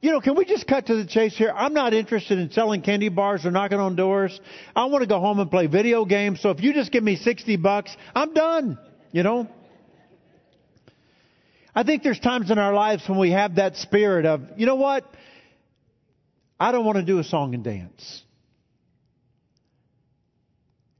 you 0.00 0.12
know, 0.12 0.20
can 0.22 0.34
we 0.34 0.46
just 0.46 0.66
cut 0.66 0.86
to 0.86 0.96
the 0.96 1.04
chase 1.04 1.36
here? 1.36 1.52
I'm 1.54 1.74
not 1.74 1.92
interested 1.92 2.38
in 2.38 2.50
selling 2.50 2.80
candy 2.80 3.10
bars 3.10 3.44
or 3.44 3.50
knocking 3.50 3.80
on 3.80 3.96
doors. 3.96 4.40
I 4.74 4.86
want 4.86 5.02
to 5.02 5.06
go 5.06 5.20
home 5.20 5.40
and 5.40 5.50
play 5.50 5.66
video 5.66 6.06
games. 6.06 6.40
So 6.40 6.48
if 6.48 6.62
you 6.62 6.72
just 6.72 6.90
give 6.90 7.04
me 7.04 7.16
60 7.16 7.56
bucks, 7.56 7.94
I'm 8.14 8.32
done. 8.32 8.78
You 9.12 9.24
know? 9.24 9.46
I 11.74 11.82
think 11.84 12.02
there's 12.02 12.18
times 12.18 12.50
in 12.50 12.58
our 12.58 12.74
lives 12.74 13.08
when 13.08 13.18
we 13.18 13.30
have 13.30 13.56
that 13.56 13.76
spirit 13.76 14.26
of, 14.26 14.42
you 14.56 14.66
know 14.66 14.74
what? 14.74 15.04
I 16.58 16.72
don't 16.72 16.84
want 16.84 16.96
to 16.98 17.04
do 17.04 17.18
a 17.18 17.24
song 17.24 17.54
and 17.54 17.62
dance. 17.62 18.22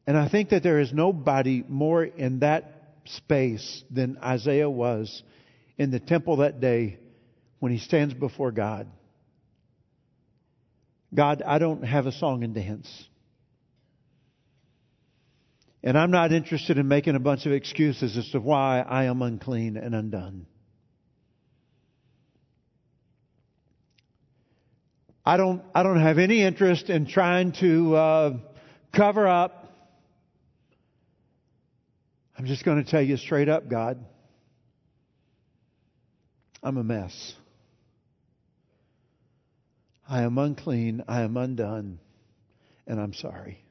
And 0.07 0.17
I 0.17 0.29
think 0.29 0.51
that 0.51 0.63
there 0.63 0.81
is 0.81 0.93
nobody 0.93 1.65
more 1.69 2.05
in 2.05 2.41
that 2.41 2.95
space 3.05 3.85
than 3.91 4.19
Isaiah 4.19 4.71
was 4.71 5.23
in 5.77 5.91
the 5.91 6.01
temple 6.01 6.39
that 6.39 6.61
day 6.61 6.99
when 7.59 7.73
he 7.73 7.79
stands 7.79 8.15
before 8.15 8.53
God. 8.53 8.89
God, 11.13 11.43
I 11.45 11.59
don't 11.59 11.83
have 11.83 12.07
a 12.07 12.13
song 12.13 12.45
and 12.45 12.55
dance. 12.55 13.09
And 15.83 15.99
I'm 15.99 16.11
not 16.11 16.33
interested 16.33 16.79
in 16.79 16.89
making 16.89 17.17
a 17.17 17.21
bunch 17.21 17.47
of 17.47 17.53
excuses 17.53 18.17
as 18.17 18.29
to 18.31 18.41
why 18.41 18.81
I 18.81 19.05
am 19.05 19.23
unclean 19.23 19.77
and 19.77 19.95
undone. 19.95 20.47
I 25.25 25.37
don't, 25.37 25.63
I 25.75 25.83
don't 25.83 26.01
have 26.01 26.19
any 26.19 26.43
interest 26.43 26.89
in 26.89 27.07
trying 27.07 27.53
to 27.61 27.95
uh, 27.95 28.37
cover 28.93 29.29
up. 29.29 29.69
I'm 32.39 32.47
just 32.47 32.65
going 32.65 32.83
to 32.83 32.91
tell 32.91 33.03
you 33.03 33.17
straight 33.19 33.49
up, 33.49 33.69
God. 33.69 34.03
I'm 36.63 36.79
a 36.79 36.85
mess. 36.85 37.35
I 40.09 40.23
am 40.23 40.39
unclean. 40.39 41.05
I 41.07 41.21
am 41.23 41.37
undone. 41.37 42.01
And 42.87 42.99
I'm 42.99 43.13
sorry. 43.13 43.63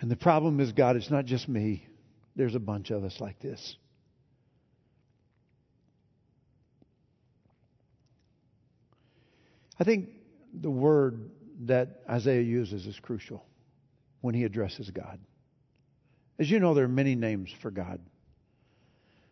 And 0.00 0.10
the 0.10 0.16
problem 0.16 0.60
is, 0.60 0.72
God, 0.72 0.96
it's 0.96 1.10
not 1.10 1.24
just 1.24 1.48
me. 1.48 1.84
There's 2.36 2.54
a 2.54 2.60
bunch 2.60 2.90
of 2.90 3.02
us 3.02 3.16
like 3.20 3.40
this. 3.40 3.76
I 9.78 9.84
think 9.84 10.08
the 10.52 10.70
word 10.70 11.30
that 11.60 12.02
Isaiah 12.08 12.42
uses 12.42 12.86
is 12.86 12.98
crucial 13.00 13.44
when 14.20 14.34
he 14.34 14.44
addresses 14.44 14.90
God. 14.90 15.20
As 16.38 16.50
you 16.50 16.60
know, 16.60 16.74
there 16.74 16.84
are 16.84 16.88
many 16.88 17.14
names 17.14 17.52
for 17.62 17.70
God 17.70 18.00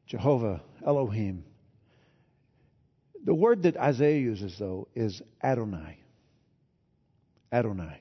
Jehovah, 0.07 0.63
Elohim, 0.87 1.45
The 3.25 3.35
word 3.35 3.65
that 3.65 3.77
Isaiah 3.77 4.21
uses, 4.21 4.57
though, 4.57 4.87
is 4.95 5.21
Adonai. 5.43 5.99
Adonai. 7.53 8.01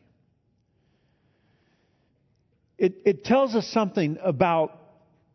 It, 2.77 3.01
it 3.05 3.23
tells 3.23 3.55
us 3.55 3.67
something 3.67 4.17
about 4.21 4.79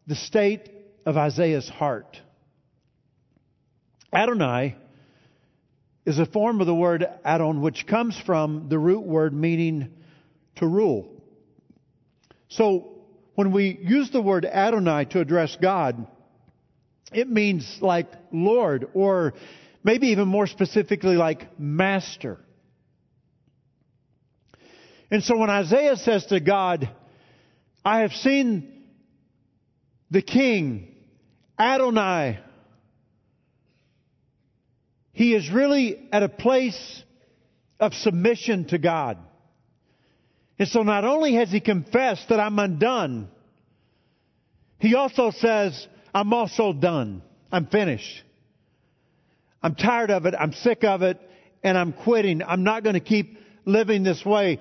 the 0.06 0.14
state 0.14 0.70
of 1.04 1.16
Isaiah's 1.16 1.68
heart. 1.68 2.20
Adonai 4.12 4.76
is 6.04 6.18
a 6.18 6.26
form 6.26 6.60
of 6.60 6.66
the 6.66 6.74
word 6.74 7.06
Adon, 7.24 7.60
which 7.60 7.86
comes 7.86 8.18
from 8.24 8.68
the 8.68 8.78
root 8.78 9.04
word 9.04 9.32
meaning 9.32 9.92
to 10.56 10.66
rule. 10.66 11.22
So, 12.48 13.02
when 13.34 13.52
we 13.52 13.78
use 13.80 14.10
the 14.10 14.20
word 14.20 14.44
Adonai 14.44 15.06
to 15.06 15.20
address 15.20 15.56
God, 15.60 16.06
it 17.12 17.28
means 17.28 17.78
like 17.80 18.08
Lord, 18.32 18.88
or 18.92 19.34
maybe 19.82 20.08
even 20.08 20.28
more 20.28 20.46
specifically 20.46 21.16
like 21.16 21.58
Master. 21.58 22.38
And 25.10 25.22
so 25.24 25.36
when 25.36 25.50
Isaiah 25.50 25.96
says 25.96 26.26
to 26.26 26.38
God, 26.38 26.88
I 27.84 28.00
have 28.00 28.12
seen 28.12 28.84
the 30.10 30.22
King, 30.22 30.94
Adonai, 31.58 32.38
he 35.20 35.34
is 35.34 35.50
really 35.50 36.08
at 36.12 36.22
a 36.22 36.30
place 36.30 37.02
of 37.78 37.92
submission 37.92 38.64
to 38.64 38.78
God. 38.78 39.18
And 40.58 40.66
so 40.66 40.82
not 40.82 41.04
only 41.04 41.34
has 41.34 41.50
he 41.50 41.60
confessed 41.60 42.30
that 42.30 42.40
I'm 42.40 42.58
undone, 42.58 43.28
he 44.78 44.94
also 44.94 45.30
says, 45.30 45.86
I'm 46.14 46.32
also 46.32 46.72
done. 46.72 47.20
I'm 47.52 47.66
finished. 47.66 48.22
I'm 49.62 49.74
tired 49.74 50.10
of 50.10 50.24
it. 50.24 50.34
I'm 50.34 50.54
sick 50.54 50.84
of 50.84 51.02
it. 51.02 51.20
And 51.62 51.76
I'm 51.76 51.92
quitting. 51.92 52.42
I'm 52.42 52.64
not 52.64 52.82
going 52.82 52.94
to 52.94 53.00
keep 53.00 53.36
living 53.66 54.02
this 54.02 54.24
way. 54.24 54.58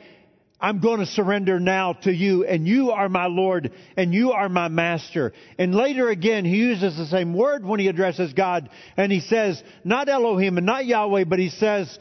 I'm 0.62 0.80
going 0.82 1.00
to 1.00 1.06
surrender 1.06 1.60
now 1.60 1.94
to 1.94 2.12
you 2.12 2.44
and 2.44 2.68
you 2.68 2.92
are 2.92 3.08
my 3.08 3.28
Lord 3.28 3.72
and 3.96 4.14
you 4.14 4.34
are 4.34 4.50
my 4.50 4.68
master. 4.68 5.32
And 5.58 5.74
later 5.74 6.10
again, 6.10 6.44
he 6.44 6.58
uses 6.58 6.98
the 6.98 7.06
same 7.06 7.34
word 7.34 7.66
when 7.66 7.80
he 7.80 7.88
addresses 7.88 8.34
God 8.34 8.70
and 8.98 9.12
he 9.12 9.22
says, 9.22 9.62
not 9.86 10.10
Elohim 10.10 10.58
and 10.58 10.66
not 10.66 10.86
Yahweh, 10.86 11.24
but 11.24 11.40
he 11.40 11.50
says, 11.50 11.98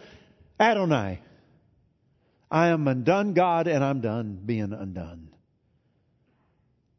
Adonai. 0.59 1.21
I 2.51 2.69
am 2.69 2.89
undone, 2.89 3.35
God, 3.35 3.69
and 3.69 3.85
I'm 3.85 4.01
done 4.01 4.41
being 4.45 4.73
undone. 4.73 5.29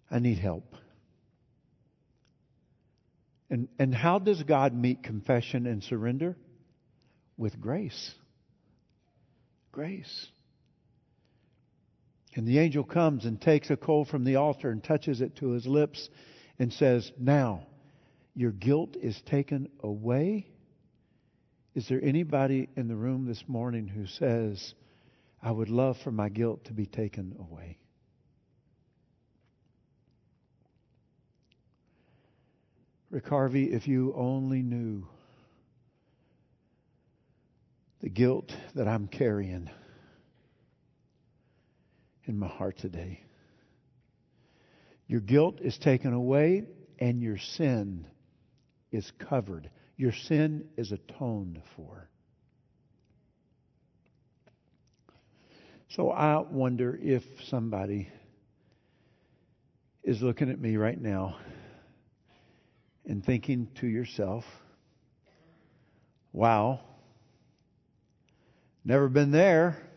I 0.10 0.20
need 0.20 0.38
help. 0.38 0.76
And, 3.50 3.68
and 3.80 3.94
how 3.94 4.20
does 4.20 4.42
God 4.44 4.74
meet 4.74 5.04
confession 5.04 5.66
and 5.66 5.84
surrender? 5.84 6.38
With 7.36 7.60
grace. 7.60 8.14
Grace. 9.72 10.28
And 12.36 12.48
the 12.48 12.60
angel 12.60 12.84
comes 12.84 13.26
and 13.26 13.42
takes 13.42 13.70
a 13.70 13.78
coal 13.78 14.06
from 14.06 14.24
the 14.24 14.36
altar 14.36 14.70
and 14.70 14.84
touches 14.84 15.22
it 15.22 15.36
to 15.38 15.50
his 15.50 15.66
lips 15.66 16.10
and 16.60 16.72
says, 16.72 17.12
Now, 17.18 17.66
your 18.36 18.52
guilt 18.52 18.96
is 19.02 19.20
taken 19.26 19.70
away. 19.82 20.48
Is 21.74 21.88
there 21.88 22.04
anybody 22.04 22.70
in 22.76 22.88
the 22.88 22.96
room 22.96 23.26
this 23.26 23.44
morning 23.48 23.88
who 23.88 24.06
says, 24.06 24.74
I 25.42 25.52
would 25.52 25.70
love 25.70 25.98
for 26.04 26.12
my 26.12 26.30
guilt 26.30 26.66
to 26.66 26.74
be 26.74 26.86
taken 26.86 27.36
away? 27.40 27.78
Rick 33.10 33.28
Harvey, 33.28 33.72
if 33.72 33.88
you 33.88 34.14
only 34.16 34.62
knew 34.62 35.08
the 38.02 38.10
guilt 38.10 38.56
that 38.76 38.88
I'm 38.88 39.08
carrying 39.08 39.70
in 42.30 42.38
my 42.38 42.48
heart 42.48 42.78
today. 42.78 43.20
Your 45.08 45.20
guilt 45.20 45.60
is 45.62 45.78
taken 45.80 46.14
away 46.14 46.64
and 47.00 47.24
your 47.24 47.40
sin 47.40 48.06
is 48.92 49.12
covered. 49.18 49.72
Your 49.98 50.12
sin 50.12 50.70
is 50.78 50.92
atoned 50.92 51.60
for. 51.76 52.08
So 55.88 56.12
I 56.12 56.38
wonder 56.38 56.98
if 57.02 57.24
somebody 57.46 58.08
is 60.04 60.22
looking 60.22 60.52
at 60.52 60.60
me 60.60 60.78
right 60.78 61.02
now 61.02 61.38
and 63.08 63.26
thinking 63.26 63.68
to 63.80 63.88
yourself, 63.88 64.46
wow, 66.32 66.80
never 68.86 69.10
been 69.10 69.32
there. 69.32 69.89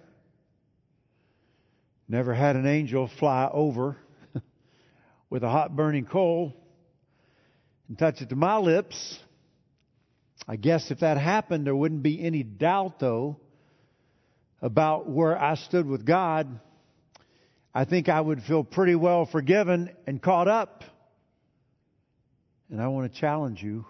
Never 2.12 2.34
had 2.34 2.56
an 2.56 2.66
angel 2.66 3.08
fly 3.18 3.48
over 3.50 3.96
with 5.30 5.42
a 5.42 5.48
hot 5.48 5.74
burning 5.74 6.04
coal 6.04 6.52
and 7.88 7.98
touch 7.98 8.20
it 8.20 8.28
to 8.28 8.36
my 8.36 8.58
lips. 8.58 9.18
I 10.46 10.56
guess 10.56 10.90
if 10.90 11.00
that 11.00 11.16
happened, 11.16 11.66
there 11.66 11.74
wouldn't 11.74 12.02
be 12.02 12.22
any 12.22 12.42
doubt, 12.42 12.98
though, 12.98 13.38
about 14.60 15.08
where 15.08 15.42
I 15.42 15.54
stood 15.54 15.86
with 15.86 16.04
God. 16.04 16.60
I 17.74 17.86
think 17.86 18.10
I 18.10 18.20
would 18.20 18.42
feel 18.42 18.62
pretty 18.62 18.94
well 18.94 19.24
forgiven 19.24 19.88
and 20.06 20.20
caught 20.20 20.48
up. 20.48 20.84
And 22.68 22.78
I 22.78 22.88
want 22.88 23.10
to 23.10 23.18
challenge 23.18 23.62
you 23.62 23.86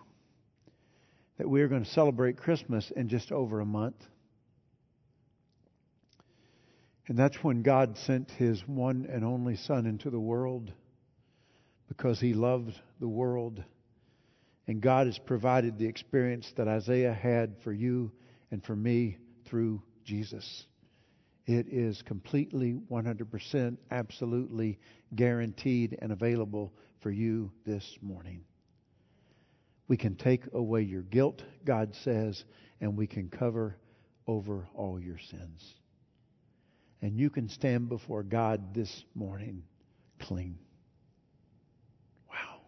that 1.38 1.48
we 1.48 1.61
are 1.62 1.66
going 1.66 1.82
to 1.82 1.90
celebrate 1.90 2.37
Christmas 2.37 2.88
in 2.94 3.08
just 3.08 3.32
over 3.32 3.58
a 3.58 3.66
month. 3.66 3.96
And 7.12 7.18
that's 7.18 7.44
when 7.44 7.61
God 7.61 7.98
sent 7.98 8.31
His 8.31 8.66
one 8.66 9.07
and 9.07 9.22
only 9.22 9.55
Son 9.55 9.85
into 9.85 10.09
the 10.09 10.18
world 10.18 10.72
because 11.87 12.18
He 12.18 12.33
loved 12.33 12.81
the 13.01 13.07
world. 13.07 13.62
And 14.66 14.81
God 14.81 15.09
has 15.09 15.18
provided 15.18 15.77
the 15.77 15.85
experience 15.85 16.51
that 16.57 16.68
Isaiah 16.68 17.12
had 17.12 17.59
for 17.62 17.70
you 17.70 18.12
and 18.51 18.64
for 18.64 18.75
me 18.75 19.18
through 19.44 19.83
Jesus. 20.07 20.64
It 21.44 21.66
is 21.68 22.01
completely, 22.01 22.81
100%, 22.90 23.77
absolutely 23.90 24.79
guaranteed 25.14 25.98
and 26.01 26.12
available 26.12 26.72
for 27.03 27.11
you 27.11 27.53
this 27.66 27.98
morning. 28.01 28.42
We 29.87 29.98
can 29.98 30.14
take 30.14 30.44
away 30.55 30.81
your 30.81 31.03
guilt, 31.03 31.42
God 31.66 31.94
says, 31.94 32.42
and 32.81 32.96
we 32.96 33.07
can 33.07 33.29
cover 33.29 33.77
over 34.27 34.66
all 34.75 34.98
your 34.98 35.18
sins 35.18 35.75
and 37.03 37.19
you 37.19 37.29
can 37.29 37.49
stand 37.49 37.88
before 37.88 38.23
God 38.23 38.75
this 38.75 39.05
morning 39.15 39.65
clean. 40.21 40.57
Wow. 42.31 42.61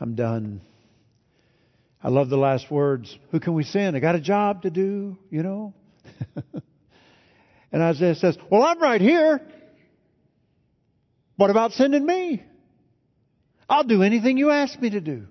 I'm 0.00 0.16
done. 0.16 0.60
I 2.02 2.08
love 2.08 2.28
the 2.28 2.36
last 2.36 2.70
words. 2.70 3.16
Who 3.30 3.38
can 3.38 3.54
we 3.54 3.62
send? 3.62 3.96
I 3.96 4.00
got 4.00 4.16
a 4.16 4.20
job 4.20 4.62
to 4.62 4.70
do, 4.70 5.16
you 5.30 5.44
know? 5.44 5.72
and 7.72 7.82
Isaiah 7.82 8.16
says, 8.16 8.36
Well, 8.50 8.64
I'm 8.64 8.80
right 8.82 9.00
here. 9.00 9.40
What 11.36 11.50
about 11.50 11.72
sending 11.72 12.04
me? 12.04 12.42
I'll 13.68 13.84
do 13.84 14.02
anything 14.02 14.38
you 14.38 14.50
ask 14.50 14.80
me 14.80 14.90
to 14.90 15.00
do. 15.00 15.26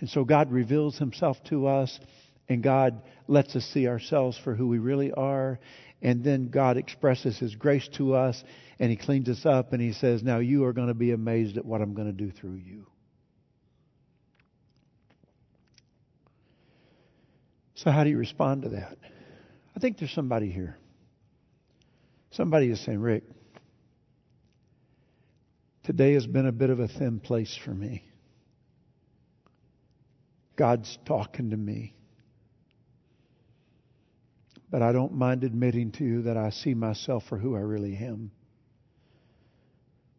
And 0.00 0.08
so 0.08 0.24
God 0.24 0.50
reveals 0.52 0.98
himself 0.98 1.36
to 1.44 1.66
us 1.66 1.98
and 2.50 2.64
God 2.64 3.02
lets 3.28 3.54
us 3.54 3.64
see 3.64 3.86
ourselves 3.86 4.36
for 4.36 4.56
who 4.56 4.66
we 4.66 4.80
really 4.80 5.12
are. 5.12 5.60
And 6.02 6.24
then 6.24 6.48
God 6.48 6.76
expresses 6.76 7.38
His 7.38 7.54
grace 7.54 7.88
to 7.96 8.14
us 8.14 8.42
and 8.80 8.90
He 8.90 8.96
cleans 8.96 9.28
us 9.28 9.46
up 9.46 9.72
and 9.72 9.80
He 9.80 9.92
says, 9.92 10.22
Now 10.24 10.38
you 10.38 10.64
are 10.64 10.72
going 10.72 10.88
to 10.88 10.94
be 10.94 11.12
amazed 11.12 11.56
at 11.56 11.64
what 11.64 11.80
I'm 11.80 11.94
going 11.94 12.08
to 12.08 12.12
do 12.12 12.32
through 12.32 12.56
you. 12.56 12.86
So, 17.74 17.90
how 17.90 18.02
do 18.02 18.10
you 18.10 18.18
respond 18.18 18.62
to 18.62 18.70
that? 18.70 18.98
I 19.76 19.78
think 19.78 19.98
there's 19.98 20.12
somebody 20.12 20.50
here. 20.50 20.76
Somebody 22.32 22.68
is 22.70 22.84
saying, 22.84 22.98
Rick, 22.98 23.22
today 25.84 26.14
has 26.14 26.26
been 26.26 26.46
a 26.46 26.52
bit 26.52 26.70
of 26.70 26.80
a 26.80 26.88
thin 26.88 27.20
place 27.20 27.56
for 27.64 27.70
me. 27.70 28.04
God's 30.56 30.98
talking 31.06 31.50
to 31.50 31.56
me. 31.56 31.94
But 34.70 34.82
I 34.82 34.92
don't 34.92 35.14
mind 35.14 35.42
admitting 35.42 35.92
to 35.92 36.04
you 36.04 36.22
that 36.22 36.36
I 36.36 36.50
see 36.50 36.74
myself 36.74 37.24
for 37.28 37.38
who 37.38 37.56
I 37.56 37.60
really 37.60 37.96
am. 37.96 38.30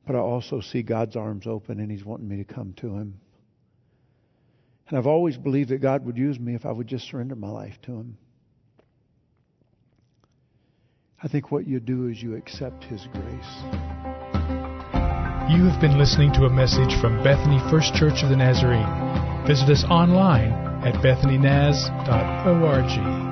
But 0.05 0.15
I 0.15 0.19
also 0.19 0.61
see 0.61 0.83
God's 0.83 1.15
arms 1.15 1.47
open 1.47 1.79
and 1.79 1.91
He's 1.91 2.03
wanting 2.03 2.27
me 2.27 2.37
to 2.37 2.43
come 2.43 2.73
to 2.77 2.95
Him. 2.95 3.19
And 4.89 4.97
I've 4.97 5.07
always 5.07 5.37
believed 5.37 5.69
that 5.69 5.81
God 5.81 6.05
would 6.05 6.17
use 6.17 6.37
me 6.37 6.53
if 6.53 6.65
I 6.65 6.71
would 6.71 6.87
just 6.87 7.07
surrender 7.07 7.35
my 7.35 7.49
life 7.49 7.75
to 7.83 7.93
Him. 7.93 8.17
I 11.23 11.27
think 11.27 11.51
what 11.51 11.67
you 11.67 11.79
do 11.79 12.07
is 12.07 12.21
you 12.21 12.35
accept 12.35 12.83
His 12.83 13.07
grace. 13.13 13.55
You 15.49 15.63
have 15.65 15.79
been 15.79 15.97
listening 15.97 16.33
to 16.33 16.45
a 16.45 16.49
message 16.49 16.99
from 16.99 17.23
Bethany 17.23 17.59
First 17.69 17.93
Church 17.93 18.23
of 18.23 18.29
the 18.29 18.35
Nazarene. 18.35 19.45
Visit 19.47 19.69
us 19.69 19.85
online 19.85 20.51
at 20.83 20.95
bethanynaz.org. 20.95 23.30